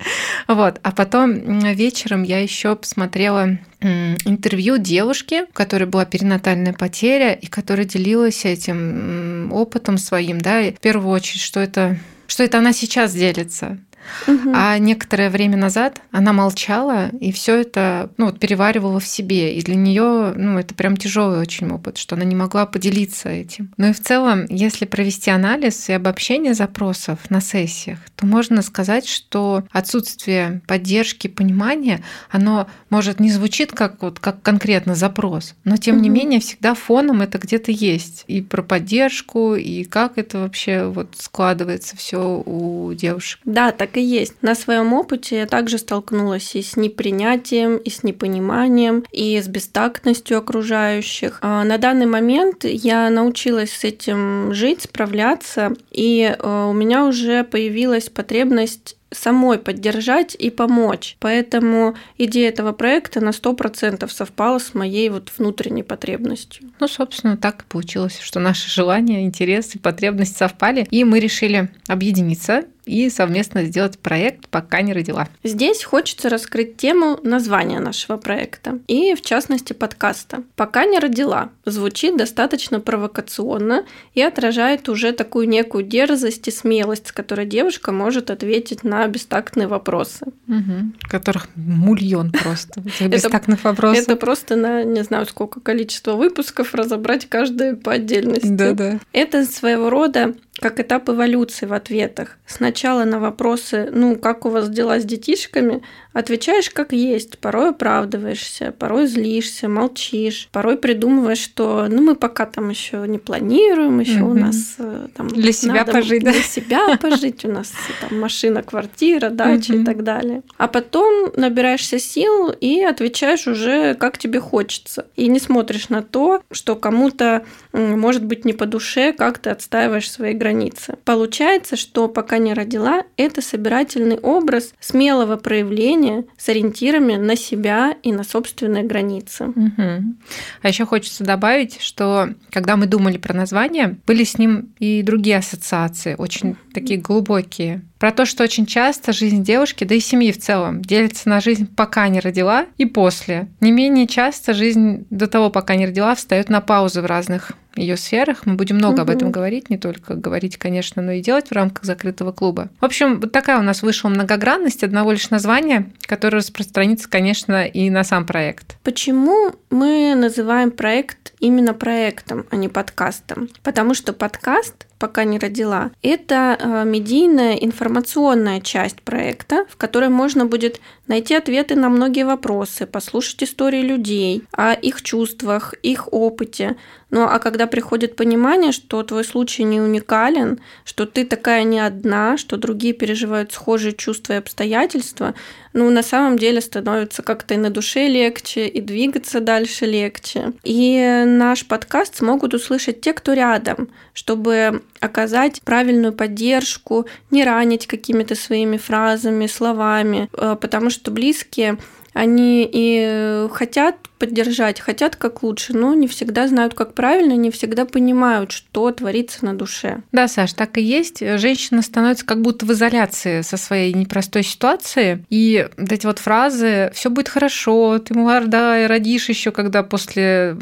Вот. 0.50 0.80
А 0.82 0.90
потом 0.90 1.60
вечером 1.60 2.24
я 2.24 2.40
еще 2.40 2.74
посмотрела 2.74 3.60
интервью 3.80 4.78
девушки, 4.78 5.44
у 5.48 5.52
которой 5.52 5.84
была 5.84 6.04
перинатальная 6.04 6.72
потеря 6.72 7.34
и 7.34 7.46
которая 7.46 7.86
делилась 7.86 8.44
этим 8.44 9.52
опытом 9.52 9.96
своим, 9.96 10.40
да, 10.40 10.60
и 10.60 10.72
в 10.72 10.80
первую 10.80 11.12
очередь, 11.14 11.40
что 11.40 11.60
это 11.60 11.98
что 12.26 12.42
это 12.42 12.58
она 12.58 12.72
сейчас 12.72 13.12
делится. 13.12 13.78
Угу. 14.26 14.52
А 14.54 14.78
некоторое 14.78 15.30
время 15.30 15.56
назад 15.56 16.00
она 16.10 16.32
молчала 16.32 17.08
и 17.20 17.32
все 17.32 17.60
это 17.60 18.10
ну, 18.16 18.26
вот, 18.26 18.38
переваривала 18.38 19.00
в 19.00 19.06
себе. 19.06 19.54
И 19.54 19.62
для 19.62 19.76
нее 19.76 20.32
ну, 20.36 20.58
это 20.58 20.74
прям 20.74 20.96
тяжелый 20.96 21.40
очень 21.40 21.70
опыт, 21.70 21.98
что 21.98 22.16
она 22.16 22.24
не 22.24 22.34
могла 22.34 22.66
поделиться 22.66 23.28
этим. 23.28 23.72
Ну 23.76 23.90
и 23.90 23.92
в 23.92 24.00
целом, 24.00 24.46
если 24.48 24.84
провести 24.84 25.30
анализ 25.30 25.88
и 25.88 25.92
обобщение 25.92 26.54
запросов 26.54 27.18
на 27.30 27.40
сессиях, 27.40 27.98
то 28.16 28.26
можно 28.26 28.62
сказать, 28.62 29.06
что 29.06 29.64
отсутствие 29.70 30.62
поддержки, 30.66 31.28
понимания, 31.28 32.02
оно 32.30 32.68
может 32.90 33.20
не 33.20 33.30
звучит 33.30 33.72
как, 33.72 34.02
вот, 34.02 34.18
как 34.18 34.42
конкретно 34.42 34.94
запрос, 34.94 35.54
но 35.64 35.76
тем 35.76 35.96
угу. 35.96 36.04
не 36.04 36.08
менее 36.08 36.40
всегда 36.40 36.74
фоном 36.74 37.22
это 37.22 37.38
где-то 37.38 37.70
есть. 37.70 38.24
И 38.26 38.42
про 38.42 38.62
поддержку, 38.62 39.54
и 39.54 39.84
как 39.84 40.18
это 40.18 40.40
вообще 40.40 40.84
вот 40.84 41.14
складывается 41.18 41.96
все 41.96 42.42
у 42.44 42.92
девушек. 42.94 43.40
Да, 43.44 43.72
так 43.72 43.89
и 43.96 44.02
есть. 44.02 44.34
На 44.42 44.54
своем 44.54 44.92
опыте 44.92 45.38
я 45.38 45.46
также 45.46 45.78
столкнулась 45.78 46.54
и 46.54 46.62
с 46.62 46.76
непринятием, 46.76 47.76
и 47.76 47.90
с 47.90 48.02
непониманием, 48.02 49.04
и 49.12 49.40
с 49.40 49.48
бестактностью 49.48 50.38
окружающих. 50.38 51.38
А 51.42 51.64
на 51.64 51.78
данный 51.78 52.06
момент 52.06 52.64
я 52.64 53.10
научилась 53.10 53.72
с 53.72 53.84
этим 53.84 54.52
жить, 54.52 54.82
справляться, 54.82 55.74
и 55.90 56.34
э, 56.38 56.66
у 56.68 56.72
меня 56.72 57.06
уже 57.06 57.44
появилась 57.44 58.08
потребность 58.08 58.96
самой 59.12 59.58
поддержать 59.58 60.36
и 60.38 60.50
помочь. 60.50 61.16
Поэтому 61.20 61.96
идея 62.16 62.48
этого 62.48 62.72
проекта 62.72 63.20
на 63.20 63.30
100% 63.30 64.08
совпала 64.08 64.58
с 64.58 64.74
моей 64.74 65.08
вот 65.10 65.30
внутренней 65.36 65.82
потребностью. 65.82 66.70
Ну, 66.80 66.88
собственно, 66.88 67.36
так 67.36 67.62
и 67.62 67.64
получилось, 67.68 68.18
что 68.20 68.40
наши 68.40 68.70
желания, 68.70 69.24
интересы, 69.24 69.78
потребности 69.78 70.38
совпали, 70.38 70.86
и 70.90 71.04
мы 71.04 71.20
решили 71.20 71.70
объединиться 71.88 72.64
и 72.90 73.08
совместно 73.08 73.64
сделать 73.64 73.98
проект 73.98 74.48
«Пока 74.48 74.82
не 74.82 74.92
родила». 74.92 75.28
Здесь 75.44 75.84
хочется 75.84 76.28
раскрыть 76.28 76.76
тему 76.76 77.20
названия 77.22 77.78
нашего 77.78 78.16
проекта 78.16 78.80
и, 78.88 79.14
в 79.14 79.22
частности, 79.22 79.72
подкаста. 79.72 80.42
«Пока 80.56 80.84
не 80.84 80.98
родила» 80.98 81.50
звучит 81.64 82.16
достаточно 82.16 82.80
провокационно 82.80 83.84
и 84.14 84.22
отражает 84.22 84.88
уже 84.88 85.12
такую 85.12 85.48
некую 85.48 85.84
дерзость 85.84 86.48
и 86.48 86.50
смелость, 86.50 87.08
с 87.08 87.12
которой 87.12 87.46
девушка 87.46 87.92
может 87.92 88.30
ответить 88.30 88.82
на 88.82 89.06
бестактные 89.06 89.68
вопросы. 89.68 90.26
Угу. 90.48 91.08
Которых 91.08 91.48
мульон 91.54 92.32
просто, 92.32 92.82
бестактных 93.00 93.62
вопросов. 93.62 94.02
Это 94.02 94.16
просто 94.16 94.56
на, 94.56 94.82
не 94.82 95.04
знаю, 95.04 95.26
сколько 95.26 95.60
количество 95.60 96.14
выпусков 96.14 96.74
разобрать 96.74 97.28
каждый 97.28 97.76
по 97.76 97.92
отдельности. 97.92 98.48
Да-да. 98.48 98.98
Это 99.12 99.44
своего 99.44 99.90
рода 99.90 100.34
как 100.60 100.78
этап 100.78 101.08
эволюции 101.08 101.66
в 101.66 101.72
ответах. 101.72 102.38
Сначала 102.46 103.04
на 103.04 103.18
вопросы, 103.18 103.88
ну, 103.92 104.16
как 104.16 104.44
у 104.44 104.50
вас 104.50 104.68
дела 104.68 105.00
с 105.00 105.04
детишками, 105.04 105.82
Отвечаешь 106.12 106.70
как 106.70 106.92
есть, 106.92 107.38
порой 107.38 107.70
оправдываешься, 107.70 108.74
порой 108.76 109.06
злишься, 109.06 109.68
молчишь, 109.68 110.48
порой 110.50 110.76
придумываешь, 110.76 111.38
что 111.38 111.86
ну 111.88 112.02
мы 112.02 112.16
пока 112.16 112.46
там 112.46 112.68
еще 112.68 113.04
не 113.06 113.18
планируем, 113.18 114.00
еще 114.00 114.22
угу. 114.22 114.32
у 114.32 114.34
нас 114.34 114.74
э, 114.78 115.06
там 115.16 115.28
для 115.28 115.52
себя 115.52 115.84
пожить, 115.84 116.22
для 116.22 116.32
да? 116.32 116.38
себя 116.42 116.98
пожить, 117.00 117.44
у 117.44 117.48
нас 117.48 117.72
там 118.00 118.18
машина, 118.18 118.62
квартира, 118.62 119.30
дача 119.30 119.72
угу. 119.72 119.82
и 119.82 119.84
так 119.84 120.02
далее. 120.02 120.42
А 120.56 120.66
потом 120.66 121.32
набираешься 121.36 122.00
сил 122.00 122.50
и 122.50 122.80
отвечаешь 122.82 123.46
уже 123.46 123.94
как 123.94 124.18
тебе 124.18 124.40
хочется, 124.40 125.06
и 125.14 125.28
не 125.28 125.38
смотришь 125.38 125.90
на 125.90 126.02
то, 126.02 126.42
что 126.50 126.74
кому-то 126.74 127.44
может 127.72 128.24
быть 128.24 128.44
не 128.44 128.52
по 128.52 128.66
душе, 128.66 129.12
как 129.12 129.38
ты 129.38 129.50
отстаиваешь 129.50 130.10
свои 130.10 130.34
границы. 130.34 130.96
Получается, 131.04 131.76
что 131.76 132.08
пока 132.08 132.38
не 132.38 132.52
родила, 132.52 133.04
это 133.16 133.42
собирательный 133.42 134.18
образ 134.18 134.72
смелого 134.80 135.36
проявления 135.36 135.99
поведение 136.00 136.24
с 136.36 136.48
ориентирами 136.48 137.16
на 137.16 137.36
себя 137.36 137.94
и 138.02 138.12
на 138.12 138.24
собственные 138.24 138.84
границы. 138.84 139.46
Угу. 139.48 140.14
А 140.62 140.68
еще 140.68 140.86
хочется 140.86 141.24
добавить, 141.24 141.80
что 141.80 142.30
когда 142.50 142.76
мы 142.76 142.86
думали 142.86 143.18
про 143.18 143.34
название, 143.34 143.98
были 144.06 144.24
с 144.24 144.38
ним 144.38 144.72
и 144.78 145.02
другие 145.02 145.38
ассоциации, 145.38 146.14
очень 146.16 146.56
такие 146.72 146.98
глубокие. 146.98 147.82
Про 147.98 148.12
то, 148.12 148.24
что 148.24 148.44
очень 148.44 148.64
часто 148.64 149.12
жизнь 149.12 149.44
девушки, 149.44 149.84
да 149.84 149.94
и 149.94 150.00
семьи 150.00 150.32
в 150.32 150.38
целом, 150.38 150.80
делится 150.80 151.28
на 151.28 151.40
жизнь 151.40 151.68
пока 151.76 152.08
не 152.08 152.20
родила 152.20 152.66
и 152.78 152.86
после. 152.86 153.48
Не 153.60 153.72
менее 153.72 154.06
часто 154.06 154.54
жизнь 154.54 155.06
до 155.10 155.26
того, 155.26 155.50
пока 155.50 155.76
не 155.76 155.84
родила, 155.84 156.14
встает 156.14 156.48
на 156.48 156.62
паузу 156.62 157.02
в 157.02 157.06
разных 157.06 157.52
ее 157.76 157.96
сферах. 157.96 158.46
Мы 158.46 158.54
будем 158.54 158.76
много 158.76 158.94
угу. 158.94 159.02
об 159.02 159.10
этом 159.10 159.30
говорить, 159.30 159.70
не 159.70 159.78
только 159.78 160.14
говорить, 160.14 160.56
конечно, 160.56 161.02
но 161.02 161.12
и 161.12 161.20
делать 161.20 161.48
в 161.48 161.52
рамках 161.52 161.84
закрытого 161.84 162.32
клуба. 162.32 162.70
В 162.80 162.84
общем, 162.84 163.20
вот 163.20 163.32
такая 163.32 163.58
у 163.58 163.62
нас 163.62 163.82
вышла 163.82 164.08
многогранность 164.08 164.82
одного 164.82 165.12
лишь 165.12 165.30
названия, 165.30 165.90
которое 166.02 166.38
распространится, 166.38 167.08
конечно, 167.08 167.64
и 167.64 167.90
на 167.90 168.04
сам 168.04 168.26
проект. 168.26 168.76
Почему 168.82 169.52
мы 169.70 170.14
называем 170.16 170.70
проект 170.70 171.32
именно 171.38 171.74
проектом, 171.74 172.46
а 172.50 172.56
не 172.56 172.68
подкастом? 172.68 173.48
Потому 173.62 173.94
что 173.94 174.12
подкаст 174.12 174.86
пока 175.00 175.24
не 175.24 175.38
родила. 175.38 175.90
Это 176.02 176.56
э, 176.60 176.84
медийная 176.84 177.54
информационная 177.54 178.60
часть 178.60 179.00
проекта, 179.02 179.64
в 179.70 179.76
которой 179.76 180.10
можно 180.10 180.44
будет 180.44 180.78
найти 181.08 181.34
ответы 181.34 181.74
на 181.74 181.88
многие 181.88 182.24
вопросы, 182.24 182.86
послушать 182.86 183.42
истории 183.42 183.82
людей, 183.82 184.44
о 184.52 184.74
их 184.74 185.02
чувствах, 185.02 185.74
их 185.82 186.12
опыте. 186.12 186.76
Ну 187.10 187.22
а 187.22 187.38
когда 187.38 187.66
приходит 187.66 188.14
понимание, 188.14 188.72
что 188.72 189.02
твой 189.02 189.24
случай 189.24 189.64
не 189.64 189.80
уникален, 189.80 190.60
что 190.84 191.06
ты 191.06 191.24
такая 191.24 191.64
не 191.64 191.80
одна, 191.80 192.36
что 192.36 192.58
другие 192.58 192.92
переживают 192.92 193.52
схожие 193.52 193.94
чувства 193.94 194.34
и 194.34 194.36
обстоятельства, 194.36 195.34
ну 195.72 195.90
на 195.90 196.02
самом 196.02 196.38
деле 196.38 196.60
становится 196.60 197.22
как-то 197.22 197.54
и 197.54 197.56
на 197.56 197.70
душе 197.70 198.08
легче, 198.08 198.66
и 198.66 198.80
двигаться 198.80 199.40
дальше 199.40 199.86
легче. 199.86 200.52
И 200.64 201.24
наш 201.26 201.66
подкаст 201.66 202.16
смогут 202.16 202.54
услышать 202.54 203.00
те, 203.00 203.12
кто 203.12 203.32
рядом, 203.32 203.88
чтобы 204.12 204.82
оказать 205.00 205.62
правильную 205.62 206.12
поддержку, 206.12 207.06
не 207.30 207.44
ранить 207.44 207.86
какими-то 207.86 208.34
своими 208.34 208.76
фразами, 208.76 209.46
словами, 209.46 210.28
э, 210.32 210.56
потому 210.60 210.90
что 210.90 211.10
близкие 211.10 211.78
они 212.12 212.68
и 212.70 213.46
хотят 213.52 213.96
поддержать, 214.20 214.78
хотят 214.78 215.16
как 215.16 215.42
лучше, 215.42 215.72
но 215.72 215.94
не 215.94 216.06
всегда 216.06 216.46
знают, 216.46 216.74
как 216.74 216.94
правильно, 216.94 217.32
не 217.32 217.50
всегда 217.50 217.86
понимают, 217.86 218.52
что 218.52 218.92
творится 218.92 219.44
на 219.44 219.54
душе. 219.54 220.02
Да, 220.12 220.28
Саш, 220.28 220.52
так 220.52 220.76
и 220.78 220.82
есть. 220.82 221.20
Женщина 221.38 221.82
становится 221.82 222.26
как 222.26 222.42
будто 222.42 222.66
в 222.66 222.72
изоляции 222.72 223.40
со 223.40 223.56
своей 223.56 223.92
непростой 223.94 224.44
ситуацией. 224.44 225.24
И 225.30 225.66
вот 225.76 225.90
эти 225.90 226.06
вот 226.06 226.18
фразы 226.18 226.92
«все 226.94 227.08
будет 227.08 227.28
хорошо», 227.28 227.98
«ты 227.98 228.14
молодая, 228.14 228.86
родишь 228.86 229.30
еще, 229.30 229.50
когда 229.50 229.82
после 229.82 230.56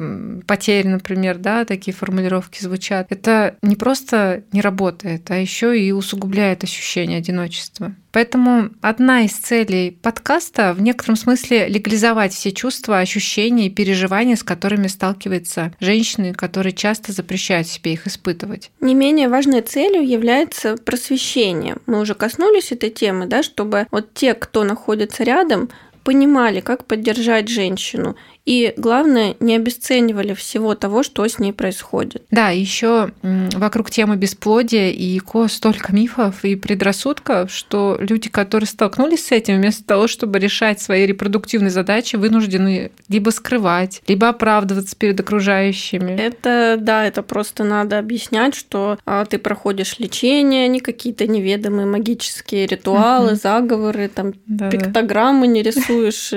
потери, 0.47 0.87
например, 0.87 1.39
да, 1.39 1.65
такие 1.65 1.93
формулировки 1.93 2.63
звучат. 2.63 3.09
Это 3.11 3.57
не 3.63 3.75
просто 3.75 4.45
не 4.53 4.61
работает, 4.61 5.31
а 5.31 5.37
еще 5.37 5.79
и 5.79 5.91
усугубляет 5.91 6.63
ощущение 6.63 7.19
одиночества. 7.19 7.93
Поэтому 8.13 8.71
одна 8.81 9.23
из 9.23 9.33
целей 9.33 9.91
подкаста 9.91 10.73
в 10.73 10.81
некотором 10.81 11.17
смысле 11.17 11.69
легализовать 11.69 12.33
все 12.33 12.53
чувства, 12.53 12.99
ощущения 12.99 13.48
и 13.49 13.71
переживания, 13.71 14.37
с 14.37 14.43
которыми 14.43 14.87
сталкиваются 14.87 15.73
женщины, 15.81 16.35
которые 16.35 16.73
часто 16.73 17.13
запрещают 17.13 17.67
себе 17.67 17.93
их 17.93 18.07
испытывать. 18.07 18.71
Не 18.81 18.95
менее 18.95 19.29
важной 19.29 19.63
целью 19.63 20.07
является 20.07 20.77
просвещение. 20.77 21.77
Мы 21.87 22.01
уже 22.01 22.15
коснулись 22.15 22.73
этой 22.73 22.91
темы, 22.91 23.27
да, 23.27 23.43
чтобы 23.43 23.87
вот 23.91 24.15
те, 24.15 24.35
кто 24.35 24.65
находится 24.65 25.25
рядом, 25.25 25.71
понимали, 26.05 26.61
как 26.61 26.87
поддержать 26.87 27.49
женщину. 27.49 28.17
И 28.49 28.73
главное, 28.79 29.37
не 29.41 29.57
обесценивали 29.57 30.33
всего 30.33 30.75
того, 30.75 31.03
что 31.03 31.29
с 31.29 31.39
ней 31.39 31.53
происходит. 31.53 32.23
Да, 32.31 32.49
еще 32.49 33.11
вокруг 33.23 33.91
темы 33.91 34.17
бесплодия 34.17 34.89
и 34.89 35.19
ко 35.19 35.49
столько 35.49 35.93
мифов 35.93 36.47
и 36.47 36.57
предрассудков, 36.57 37.53
что 37.53 37.99
люди, 38.01 38.31
которые 38.31 38.67
столкнулись 38.67 39.27
с 39.27 39.33
этим, 39.33 39.57
вместо 39.57 39.85
того, 39.85 40.09
чтобы 40.09 40.39
решать 40.39 40.81
свои 40.81 41.05
репродуктивные 41.05 41.69
задачи, 41.69 42.17
вынуждены 42.17 42.91
либо 43.11 43.29
скрывать, 43.29 44.01
либо 44.09 44.31
оправдываться 44.31 44.97
перед 44.97 45.21
окружающими. 45.21 46.13
Это, 46.13 46.79
да, 46.81 47.05
это 47.05 47.23
просто 47.23 47.65
надо 47.65 47.99
объяснять, 47.99 48.55
что 48.55 48.99
а, 49.05 49.27
ты 49.27 49.37
проходишь 49.37 49.99
лечение, 49.99 50.69
не 50.69 50.81
какие-то 50.81 51.27
неведомые 51.27 51.85
магические 51.85 52.67
ритуалы, 52.67 53.33
угу. 53.33 53.41
заговоры, 53.43 54.09
там 54.09 54.33
да, 54.47 54.71
пиктограммы 54.71 55.47
не 55.49 55.63
рисуешь. 55.63 56.33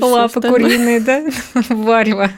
Лапы 0.00 0.40
куриные, 0.40 1.00
да? 1.00 1.25
варево. 1.68 2.30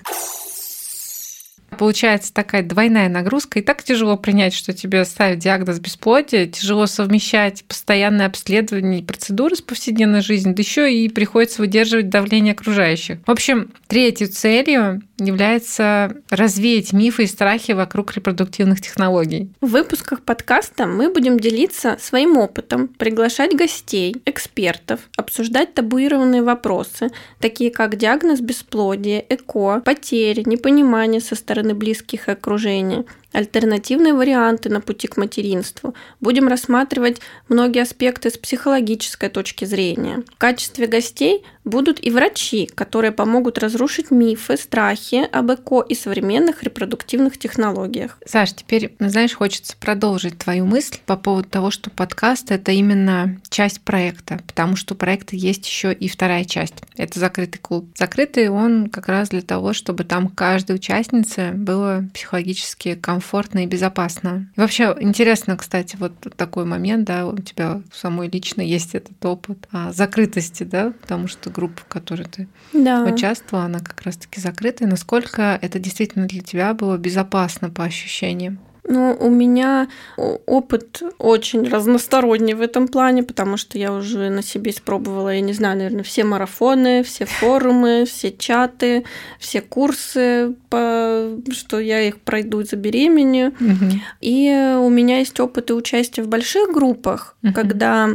Получается 1.78 2.32
такая 2.32 2.62
двойная 2.62 3.08
нагрузка. 3.08 3.60
И 3.60 3.62
так 3.62 3.82
тяжело 3.82 4.16
принять, 4.16 4.52
что 4.52 4.72
тебе 4.72 5.04
ставят 5.04 5.38
диагноз 5.38 5.78
бесплодия, 5.78 6.46
тяжело 6.46 6.86
совмещать 6.86 7.64
постоянное 7.64 8.26
обследование 8.26 9.00
и 9.00 9.04
процедуры 9.04 9.54
с 9.54 9.62
повседневной 9.62 10.22
жизнью, 10.22 10.54
да 10.56 10.62
еще 10.62 10.92
и 10.92 11.08
приходится 11.08 11.62
выдерживать 11.62 12.08
давление 12.08 12.52
окружающих. 12.52 13.18
В 13.26 13.30
общем, 13.30 13.70
третьей 13.86 14.26
целью 14.26 15.02
является 15.18 16.16
развеять 16.30 16.92
мифы 16.92 17.24
и 17.24 17.26
страхи 17.26 17.72
вокруг 17.72 18.14
репродуктивных 18.14 18.80
технологий. 18.80 19.50
В 19.60 19.68
выпусках 19.68 20.22
подкаста 20.22 20.86
мы 20.86 21.12
будем 21.12 21.38
делиться 21.40 21.96
своим 22.00 22.36
опытом, 22.36 22.88
приглашать 22.88 23.56
гостей, 23.56 24.16
экспертов, 24.24 25.00
обсуждать 25.16 25.74
табуированные 25.74 26.42
вопросы, 26.42 27.10
такие 27.40 27.70
как 27.70 27.96
диагноз 27.96 28.40
бесплодия, 28.40 29.24
ЭКО, 29.28 29.82
потери, 29.84 30.42
непонимание 30.46 31.20
со 31.20 31.34
стороны 31.34 31.74
близких 31.74 32.28
и 32.28 32.32
окружения, 32.32 33.04
альтернативные 33.32 34.14
варианты 34.14 34.68
на 34.70 34.80
пути 34.80 35.06
к 35.06 35.16
материнству. 35.16 35.94
Будем 36.20 36.48
рассматривать 36.48 37.20
многие 37.48 37.82
аспекты 37.82 38.30
с 38.30 38.38
психологической 38.38 39.28
точки 39.28 39.64
зрения. 39.64 40.22
В 40.34 40.38
качестве 40.38 40.86
гостей 40.86 41.44
будут 41.68 42.04
и 42.04 42.10
врачи, 42.10 42.66
которые 42.74 43.12
помогут 43.12 43.58
разрушить 43.58 44.10
мифы, 44.10 44.56
страхи 44.56 45.28
об 45.30 45.50
ЭКО 45.52 45.84
и 45.88 45.94
современных 45.94 46.62
репродуктивных 46.62 47.38
технологиях. 47.38 48.18
Саш, 48.26 48.52
теперь, 48.54 48.94
знаешь, 48.98 49.34
хочется 49.34 49.76
продолжить 49.78 50.38
твою 50.38 50.66
мысль 50.66 50.98
по 51.06 51.16
поводу 51.16 51.48
того, 51.48 51.70
что 51.70 51.90
подкаст— 51.90 52.50
это 52.52 52.72
именно 52.72 53.40
часть 53.48 53.80
проекта, 53.82 54.40
потому 54.46 54.76
что 54.76 54.94
у 54.94 54.96
проекта 54.96 55.36
есть 55.36 55.66
еще 55.66 55.92
и 55.92 56.08
вторая 56.08 56.44
часть. 56.44 56.74
Это 56.96 57.18
закрытый 57.18 57.60
клуб. 57.60 57.88
Закрытый 57.96 58.48
он 58.48 58.88
как 58.90 59.08
раз 59.08 59.28
для 59.28 59.42
того, 59.42 59.72
чтобы 59.72 60.04
там 60.04 60.28
каждой 60.28 60.76
участнице 60.76 61.52
было 61.52 62.04
психологически 62.14 62.94
комфортно 62.94 63.28
комфортно 63.28 63.64
и 63.64 63.66
безопасно. 63.66 64.48
И 64.56 64.60
вообще 64.60 64.96
интересно, 65.00 65.56
кстати, 65.56 65.96
вот 65.96 66.12
такой 66.36 66.64
момент, 66.64 67.04
да, 67.04 67.26
у 67.26 67.36
тебя 67.38 67.82
самой 67.92 68.28
лично 68.28 68.62
есть 68.62 68.94
этот 68.94 69.24
опыт 69.24 69.68
а, 69.70 69.92
закрытости, 69.92 70.62
да, 70.62 70.92
потому 71.00 71.28
что 71.28 71.50
группа, 71.58 71.80
в 71.80 71.86
которой 71.86 72.24
ты 72.24 72.46
да. 72.72 73.02
участвовала, 73.02 73.66
она 73.66 73.80
как 73.80 74.00
раз-таки 74.02 74.40
закрытая. 74.40 74.88
Насколько 74.88 75.58
это 75.60 75.80
действительно 75.80 76.26
для 76.26 76.40
тебя 76.40 76.72
было 76.72 76.96
безопасно 76.96 77.68
по 77.68 77.82
ощущениям? 77.82 78.60
Ну, 78.88 79.16
у 79.20 79.28
меня 79.28 79.88
опыт 80.16 81.02
очень 81.18 81.68
разносторонний 81.68 82.54
в 82.54 82.62
этом 82.62 82.88
плане, 82.88 83.22
потому 83.22 83.56
что 83.56 83.78
я 83.78 83.92
уже 83.92 84.30
на 84.30 84.42
себе 84.42 84.70
испробовала, 84.70 85.28
я 85.28 85.40
не 85.40 85.52
знаю, 85.52 85.76
наверное, 85.76 86.02
все 86.02 86.24
марафоны, 86.24 87.02
все 87.02 87.26
форумы, 87.26 88.06
все 88.06 88.32
чаты, 88.32 89.04
все 89.38 89.60
курсы, 89.60 90.54
по, 90.70 91.30
что 91.50 91.78
я 91.78 92.00
их 92.00 92.18
пройду 92.20 92.62
за 92.62 92.76
беременью. 92.76 93.48
Угу. 93.60 94.00
И 94.20 94.76
у 94.78 94.88
меня 94.88 95.18
есть 95.18 95.38
опыт 95.38 95.70
и 95.70 95.74
участия 95.74 96.22
в 96.22 96.28
больших 96.28 96.72
группах, 96.72 97.36
угу. 97.42 97.52
когда 97.52 98.08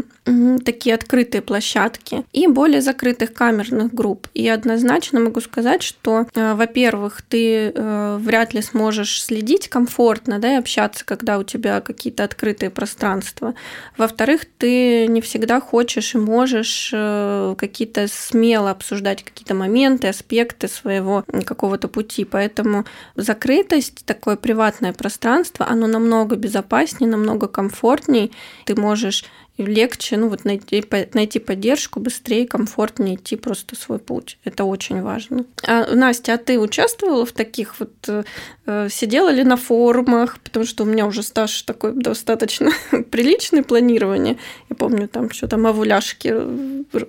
такие 0.66 0.96
открытые 0.96 1.42
площадки, 1.42 2.24
и 2.32 2.48
более 2.48 2.82
закрытых 2.82 3.34
камерных 3.34 3.94
групп. 3.94 4.28
И 4.34 4.48
однозначно 4.48 5.20
могу 5.20 5.42
сказать, 5.42 5.84
что, 5.84 6.28
э, 6.34 6.54
во-первых, 6.54 7.22
ты 7.22 7.72
э, 7.74 8.18
вряд 8.20 8.54
ли 8.54 8.62
сможешь 8.62 9.22
следить 9.22 9.68
комфортно, 9.68 10.40
да, 10.40 10.63
общаться, 10.64 11.04
когда 11.06 11.38
у 11.38 11.44
тебя 11.44 11.82
какие-то 11.82 12.24
открытые 12.24 12.70
пространства. 12.70 13.54
Во-вторых, 13.98 14.46
ты 14.58 15.08
не 15.08 15.20
всегда 15.20 15.60
хочешь 15.60 16.16
и 16.16 16.18
можешь 16.18 16.90
э, 16.94 17.56
какие-то 17.58 18.08
смело 18.08 18.72
обсуждать 18.72 19.24
какие-то 19.24 19.54
моменты, 19.54 20.08
аспекты 20.08 20.68
своего 20.68 21.26
какого-то 21.46 21.90
пути. 21.90 22.24
Поэтому 22.24 22.86
закрытость, 23.16 24.06
такое 24.06 24.38
приватное 24.38 24.94
пространство, 24.94 25.68
оно 25.70 25.88
намного 25.88 26.38
безопаснее, 26.38 27.12
намного 27.12 27.48
комфортней. 27.48 28.32
Ты 28.66 28.80
можешь 28.80 29.26
легче 29.58 30.18
ну, 30.18 30.30
вот 30.30 30.46
найти, 30.46 30.84
найти 31.14 31.40
поддержку, 31.40 32.00
быстрее, 32.00 32.48
комфортнее 32.48 33.16
идти 33.16 33.36
просто 33.36 33.76
свой 33.76 34.00
путь. 34.00 34.38
Это 34.44 34.64
очень 34.64 35.02
важно. 35.02 35.46
А, 35.68 35.94
Настя, 35.94 36.34
а 36.34 36.38
ты 36.38 36.60
участвовала 36.60 37.26
в 37.26 37.32
таких 37.32 37.80
вот, 37.80 37.94
э, 38.66 38.90
сидела 38.90 39.30
ли 39.30 39.44
на 39.44 39.58
форумах, 39.58 40.40
потому 40.40 40.66
что 40.66 40.84
у 40.84 40.88
меня 40.88 41.06
уже 41.06 41.22
стаж 41.22 41.62
такой 41.64 41.94
достаточно 41.94 42.72
приличный 43.12 43.64
планирование. 43.64 44.38
Я 44.70 44.76
помню 44.76 45.08
там 45.08 45.30
что 45.32 45.48
там 45.48 45.68
овуляшки, 45.68 46.34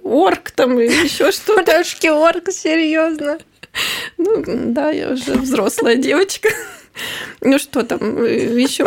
орг 0.02 0.50
там 0.50 0.78
и 0.80 0.84
еще 0.84 1.32
что-то. 1.32 1.62
Овуляшки 1.62 2.08
орг, 2.08 2.50
серьезно. 2.50 3.38
Ну, 4.18 4.44
да, 4.46 4.90
я 4.90 5.10
уже 5.10 5.32
взрослая 5.34 5.96
девочка. 5.96 6.48
Ну 7.40 7.58
что 7.58 7.82
там 7.82 8.22
э, 8.22 8.60
еще? 8.60 8.86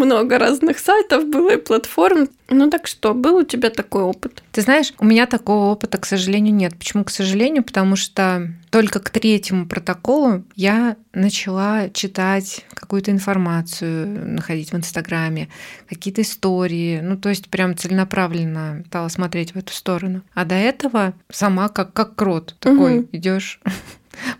Много 0.00 0.38
разных 0.38 0.78
сайтов 0.78 1.28
было 1.28 1.50
и 1.50 1.56
платформ. 1.58 2.28
Ну 2.48 2.70
так 2.70 2.86
что, 2.86 3.12
был 3.12 3.36
у 3.36 3.44
тебя 3.44 3.68
такой 3.68 4.02
опыт? 4.02 4.42
Ты 4.50 4.62
знаешь, 4.62 4.94
у 4.98 5.04
меня 5.04 5.26
такого 5.26 5.70
опыта, 5.70 5.98
к 5.98 6.06
сожалению, 6.06 6.54
нет. 6.54 6.74
Почему, 6.78 7.04
к 7.04 7.10
сожалению? 7.10 7.62
Потому 7.62 7.96
что 7.96 8.50
только 8.70 9.00
к 9.00 9.10
третьему 9.10 9.66
протоколу 9.66 10.42
я 10.56 10.96
начала 11.12 11.90
читать 11.90 12.64
какую-то 12.72 13.10
информацию, 13.10 14.06
находить 14.26 14.72
в 14.72 14.76
Инстаграме, 14.76 15.48
какие-то 15.86 16.22
истории. 16.22 17.00
Ну, 17.02 17.18
то 17.18 17.28
есть 17.28 17.48
прям 17.48 17.76
целенаправленно 17.76 18.82
стала 18.86 19.08
смотреть 19.08 19.54
в 19.54 19.58
эту 19.58 19.74
сторону. 19.74 20.22
А 20.32 20.46
до 20.46 20.54
этого 20.54 21.12
сама 21.30 21.68
как, 21.68 21.92
как 21.92 22.14
крот 22.14 22.56
такой 22.58 23.00
угу. 23.00 23.08
идешь 23.12 23.60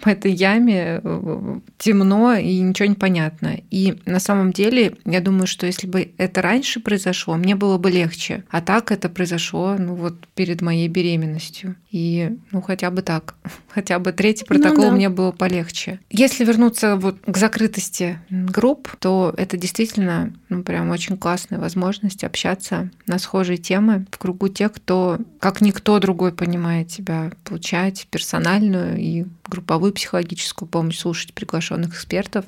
по 0.00 0.08
этой 0.08 0.32
яме 0.32 1.00
э, 1.02 1.60
темно 1.78 2.34
и 2.34 2.60
ничего 2.60 2.88
не 2.88 2.94
понятно. 2.94 3.60
И 3.70 4.00
на 4.06 4.20
самом 4.20 4.52
деле, 4.52 4.96
я 5.04 5.20
думаю, 5.20 5.46
что 5.46 5.66
если 5.66 5.86
бы 5.86 6.12
это 6.18 6.42
раньше 6.42 6.80
произошло, 6.80 7.36
мне 7.36 7.54
было 7.54 7.78
бы 7.78 7.90
легче. 7.90 8.44
А 8.50 8.60
так 8.60 8.92
это 8.92 9.08
произошло, 9.08 9.76
ну 9.78 9.94
вот 9.94 10.26
перед 10.34 10.60
моей 10.62 10.88
беременностью. 10.88 11.76
И 11.90 12.36
ну 12.52 12.60
хотя 12.62 12.90
бы 12.90 13.02
так, 13.02 13.34
хотя 13.68 13.98
бы 13.98 14.12
третий 14.12 14.44
ну 14.48 14.56
протокол 14.56 14.84
ну, 14.84 14.90
да. 14.90 14.96
мне 14.96 15.08
было 15.08 15.32
полегче. 15.32 16.00
Если 16.10 16.44
вернуться 16.44 16.96
вот 16.96 17.16
к 17.26 17.36
закрытости 17.36 18.18
групп, 18.30 18.88
то 18.98 19.34
это 19.36 19.56
действительно 19.56 20.32
ну 20.48 20.62
прям 20.62 20.90
очень 20.90 21.16
классная 21.16 21.58
возможность 21.58 22.24
общаться 22.24 22.90
на 23.06 23.18
схожие 23.18 23.56
темы 23.56 24.06
в 24.10 24.18
кругу 24.18 24.48
тех, 24.48 24.72
кто 24.72 25.18
как 25.40 25.60
никто 25.60 25.98
другой 25.98 26.32
понимает 26.32 26.88
тебя, 26.88 27.32
получать 27.44 28.06
персональную 28.10 28.98
и 28.98 29.24
групповую 29.48 29.69
психологическую 29.92 30.68
помощь, 30.68 30.98
слушать 30.98 31.35
приглашенных 31.35 31.94
экспертов, 31.94 32.44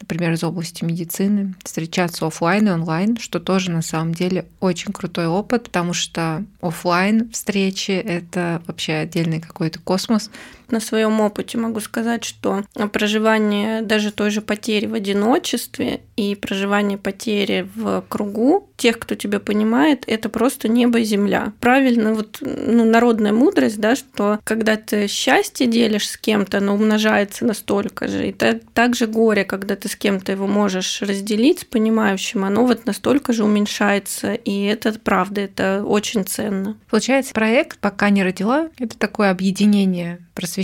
например, 0.00 0.32
из 0.32 0.44
области 0.44 0.84
медицины, 0.84 1.54
встречаться 1.64 2.26
офлайн 2.26 2.68
и 2.68 2.70
онлайн, 2.70 3.16
что 3.16 3.40
тоже 3.40 3.70
на 3.70 3.82
самом 3.82 4.14
деле 4.14 4.46
очень 4.60 4.92
крутой 4.92 5.26
опыт, 5.26 5.64
потому 5.64 5.92
что 5.92 6.44
офлайн 6.60 7.30
встречи 7.30 7.92
это 7.92 8.62
вообще 8.66 8.94
отдельный 8.94 9.40
какой-то 9.40 9.78
космос. 9.78 10.30
На 10.70 10.80
своем 10.80 11.20
опыте 11.20 11.58
могу 11.58 11.80
сказать, 11.80 12.24
что 12.24 12.64
проживание 12.92 13.82
даже 13.82 14.12
той 14.12 14.30
же 14.30 14.40
потери 14.40 14.86
в 14.86 14.94
одиночестве 14.94 16.00
и 16.16 16.34
проживание 16.34 16.98
потери 16.98 17.68
в 17.74 18.04
кругу 18.08 18.70
тех, 18.76 18.98
кто 18.98 19.14
тебя 19.14 19.40
понимает, 19.40 20.04
это 20.06 20.28
просто 20.28 20.68
небо 20.68 21.00
и 21.00 21.04
земля. 21.04 21.52
Правильно, 21.60 22.14
вот 22.14 22.38
ну, 22.40 22.84
народная 22.84 23.32
мудрость, 23.32 23.78
да, 23.78 23.94
что 23.94 24.38
когда 24.44 24.76
ты 24.76 25.06
счастье 25.06 25.66
делишь 25.66 26.08
с 26.08 26.16
кем-то, 26.16 26.58
оно 26.58 26.74
умножается 26.74 27.44
настолько 27.44 28.08
же. 28.08 28.28
И 28.28 28.32
так, 28.32 28.96
же 28.96 29.06
горе, 29.06 29.44
когда 29.44 29.76
ты 29.76 29.88
с 29.88 29.96
кем-то 29.96 30.32
его 30.32 30.46
можешь 30.46 31.02
разделить 31.02 31.60
с 31.60 31.64
понимающим, 31.64 32.44
оно 32.44 32.64
вот 32.64 32.86
настолько 32.86 33.32
же 33.32 33.44
уменьшается. 33.44 34.32
И 34.32 34.64
это 34.64 34.94
правда, 34.98 35.42
это 35.42 35.84
очень 35.84 36.24
ценно. 36.24 36.76
Получается, 36.88 37.34
проект 37.34 37.78
«Пока 37.78 38.08
не 38.08 38.22
родила»— 38.22 38.68
это 38.78 38.96
такое 38.96 39.30
объединение 39.30 40.20
просвещения 40.34 40.59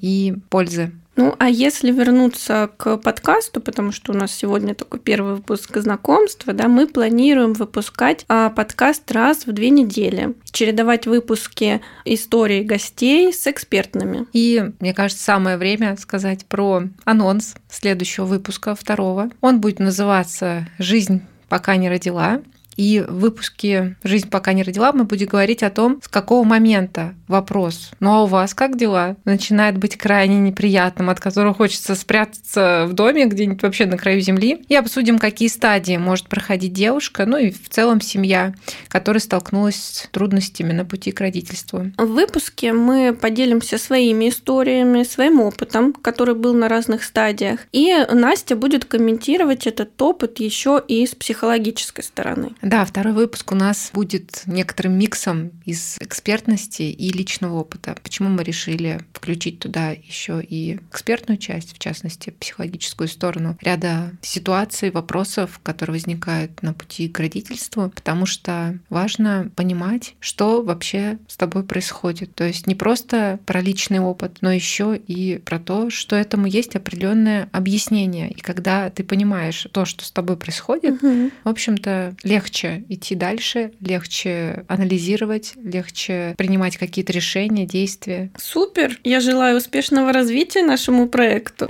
и 0.00 0.34
пользы 0.48 0.92
Ну, 1.16 1.34
а 1.38 1.48
если 1.48 1.92
вернуться 1.92 2.70
к 2.76 2.96
подкасту, 2.96 3.60
потому 3.60 3.92
что 3.92 4.12
у 4.12 4.16
нас 4.16 4.32
сегодня 4.32 4.74
такой 4.74 4.98
первый 4.98 5.34
выпуск 5.34 5.76
знакомства, 5.76 6.52
да, 6.54 6.68
мы 6.68 6.86
планируем 6.86 7.52
выпускать 7.52 8.24
а, 8.28 8.48
подкаст 8.48 9.10
раз 9.12 9.46
в 9.46 9.52
две 9.52 9.68
недели, 9.70 10.34
чередовать 10.50 11.06
выпуски 11.06 11.82
истории 12.06 12.62
гостей 12.62 13.32
с 13.32 13.46
экспертными. 13.46 14.26
И, 14.32 14.72
мне 14.80 14.94
кажется, 14.94 15.22
самое 15.22 15.58
время 15.58 15.96
сказать 15.98 16.46
про 16.46 16.84
анонс 17.04 17.56
следующего 17.70 18.24
выпуска, 18.24 18.74
второго. 18.74 19.30
Он 19.42 19.60
будет 19.60 19.80
называться 19.80 20.66
«Жизнь 20.78 21.22
пока 21.48 21.76
не 21.76 21.90
родила». 21.90 22.40
И 22.76 23.00
в 23.06 23.18
выпуске 23.18 23.96
«Жизнь 24.02 24.28
пока 24.28 24.52
не 24.52 24.62
родила» 24.62 24.92
мы 24.92 25.04
будем 25.04 25.26
говорить 25.26 25.62
о 25.62 25.70
том, 25.70 26.00
с 26.02 26.08
какого 26.08 26.44
момента 26.44 27.14
вопрос 27.28 27.90
«Ну 28.00 28.12
а 28.12 28.22
у 28.24 28.26
вас 28.26 28.54
как 28.54 28.76
дела?» 28.76 29.16
начинает 29.24 29.78
быть 29.78 29.96
крайне 29.96 30.38
неприятным, 30.38 31.10
от 31.10 31.20
которого 31.20 31.54
хочется 31.54 31.94
спрятаться 31.94 32.86
в 32.88 32.94
доме 32.94 33.26
где-нибудь 33.26 33.62
вообще 33.62 33.86
на 33.86 33.98
краю 33.98 34.20
земли. 34.20 34.64
И 34.68 34.74
обсудим, 34.74 35.18
какие 35.18 35.48
стадии 35.48 35.96
может 35.96 36.28
проходить 36.28 36.72
девушка, 36.72 37.26
ну 37.26 37.36
и 37.36 37.50
в 37.50 37.68
целом 37.68 38.00
семья, 38.00 38.54
которая 38.88 39.20
столкнулась 39.20 39.76
с 39.76 40.08
трудностями 40.10 40.72
на 40.72 40.84
пути 40.84 41.12
к 41.12 41.20
родительству. 41.20 41.92
В 41.96 42.06
выпуске 42.06 42.72
мы 42.72 43.14
поделимся 43.14 43.78
своими 43.78 44.28
историями, 44.28 45.02
своим 45.02 45.40
опытом, 45.40 45.92
который 45.92 46.34
был 46.34 46.54
на 46.54 46.68
разных 46.68 47.04
стадиях. 47.04 47.60
И 47.72 47.94
Настя 48.12 48.56
будет 48.56 48.84
комментировать 48.84 49.66
этот 49.66 50.00
опыт 50.00 50.40
еще 50.40 50.82
и 50.86 51.06
с 51.06 51.14
психологической 51.14 52.04
стороны. 52.04 52.52
Да, 52.62 52.84
второй 52.84 53.12
выпуск 53.12 53.50
у 53.50 53.56
нас 53.56 53.90
будет 53.92 54.42
некоторым 54.46 54.96
миксом 54.96 55.50
из 55.64 55.96
экспертности 55.98 56.82
и 56.82 57.10
личного 57.10 57.54
опыта. 57.58 57.96
Почему 58.02 58.28
мы 58.28 58.44
решили 58.44 59.00
включить 59.12 59.58
туда 59.58 59.90
еще 59.90 60.40
и 60.40 60.78
экспертную 60.90 61.38
часть, 61.38 61.74
в 61.74 61.78
частности, 61.80 62.30
психологическую 62.30 63.08
сторону 63.08 63.58
ряда 63.60 64.12
ситуаций, 64.22 64.92
вопросов, 64.92 65.60
которые 65.64 65.94
возникают 65.94 66.62
на 66.62 66.72
пути 66.72 67.08
к 67.08 67.18
родительству, 67.18 67.90
потому 67.90 68.26
что 68.26 68.78
важно 68.88 69.50
понимать, 69.56 70.14
что 70.20 70.62
вообще 70.62 71.18
с 71.26 71.36
тобой 71.36 71.64
происходит. 71.64 72.32
То 72.36 72.44
есть 72.44 72.68
не 72.68 72.76
просто 72.76 73.40
про 73.44 73.60
личный 73.60 73.98
опыт, 73.98 74.38
но 74.40 74.52
еще 74.52 74.96
и 74.96 75.38
про 75.38 75.58
то, 75.58 75.90
что 75.90 76.14
этому 76.14 76.46
есть 76.46 76.76
определенное 76.76 77.48
объяснение. 77.50 78.30
И 78.30 78.40
когда 78.40 78.88
ты 78.90 79.02
понимаешь 79.02 79.66
то, 79.72 79.84
что 79.84 80.04
с 80.04 80.12
тобой 80.12 80.36
происходит, 80.36 81.02
угу. 81.02 81.30
в 81.42 81.48
общем-то, 81.48 82.14
легче 82.22 82.51
легче 82.52 82.84
идти 82.90 83.14
дальше, 83.14 83.72
легче 83.80 84.64
анализировать, 84.68 85.54
легче 85.56 86.34
принимать 86.36 86.76
какие-то 86.76 87.12
решения, 87.12 87.64
действия. 87.64 88.30
Супер! 88.36 88.98
Я 89.04 89.20
желаю 89.20 89.56
успешного 89.56 90.12
развития 90.12 90.62
нашему 90.62 91.08
проекту. 91.08 91.68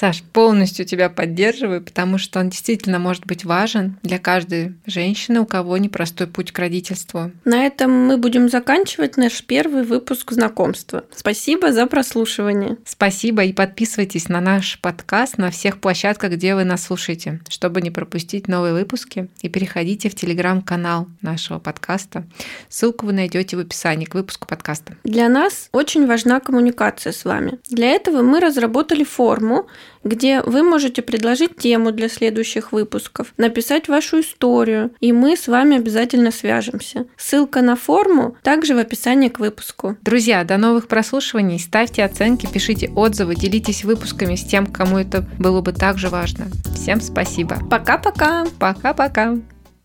Саш, 0.00 0.22
полностью 0.22 0.86
тебя 0.86 1.10
поддерживаю, 1.10 1.82
потому 1.82 2.16
что 2.16 2.40
он 2.40 2.48
действительно 2.48 2.98
может 2.98 3.26
быть 3.26 3.44
важен 3.44 3.98
для 4.02 4.18
каждой 4.18 4.74
женщины, 4.86 5.40
у 5.40 5.44
кого 5.44 5.76
непростой 5.76 6.26
путь 6.26 6.52
к 6.52 6.58
родительству. 6.58 7.32
На 7.44 7.66
этом 7.66 7.90
мы 7.90 8.16
будем 8.16 8.48
заканчивать 8.48 9.18
наш 9.18 9.44
первый 9.44 9.82
выпуск 9.82 10.32
знакомства. 10.32 11.04
Спасибо 11.14 11.70
за 11.70 11.86
прослушивание. 11.86 12.78
Спасибо 12.86 13.44
и 13.44 13.52
подписывайтесь 13.52 14.30
на 14.30 14.40
наш 14.40 14.80
подкаст 14.80 15.36
на 15.36 15.50
всех 15.50 15.82
площадках, 15.82 16.32
где 16.32 16.54
вы 16.54 16.64
нас 16.64 16.84
слушаете, 16.84 17.42
чтобы 17.50 17.82
не 17.82 17.90
пропустить 17.90 18.48
новые 18.48 18.72
выпуски. 18.72 19.28
И 19.42 19.50
переходите 19.50 20.08
в 20.08 20.14
телеграм-канал 20.14 21.08
нашего 21.20 21.58
подкаста. 21.58 22.24
Ссылку 22.70 23.04
вы 23.04 23.12
найдете 23.12 23.58
в 23.58 23.60
описании 23.60 24.06
к 24.06 24.14
выпуску 24.14 24.48
подкаста. 24.48 24.94
Для 25.04 25.28
нас 25.28 25.68
очень 25.72 26.06
важна 26.06 26.40
коммуникация 26.40 27.12
с 27.12 27.26
вами. 27.26 27.58
Для 27.68 27.88
этого 27.88 28.22
мы 28.22 28.40
разработали 28.40 29.04
форму, 29.04 29.66
где 30.04 30.42
вы 30.42 30.62
можете 30.62 31.02
предложить 31.02 31.56
тему 31.56 31.92
для 31.92 32.08
следующих 32.08 32.72
выпусков, 32.72 33.32
написать 33.36 33.88
вашу 33.88 34.20
историю, 34.20 34.92
и 35.00 35.12
мы 35.12 35.36
с 35.36 35.48
вами 35.48 35.76
обязательно 35.76 36.30
свяжемся. 36.30 37.06
Ссылка 37.16 37.62
на 37.62 37.76
форму 37.76 38.36
также 38.42 38.74
в 38.74 38.78
описании 38.78 39.28
к 39.28 39.40
выпуску. 39.40 39.96
Друзья, 40.02 40.44
до 40.44 40.56
новых 40.56 40.88
прослушиваний, 40.88 41.58
ставьте 41.58 42.04
оценки, 42.04 42.48
пишите 42.50 42.90
отзывы, 42.94 43.34
делитесь 43.34 43.84
выпусками 43.84 44.36
с 44.36 44.44
тем, 44.44 44.66
кому 44.66 44.98
это 44.98 45.26
было 45.38 45.60
бы 45.60 45.72
также 45.72 46.08
важно. 46.08 46.46
Всем 46.74 47.00
спасибо. 47.00 47.58
Пока-пока. 47.70 48.46
Пока-пока. 48.58 49.36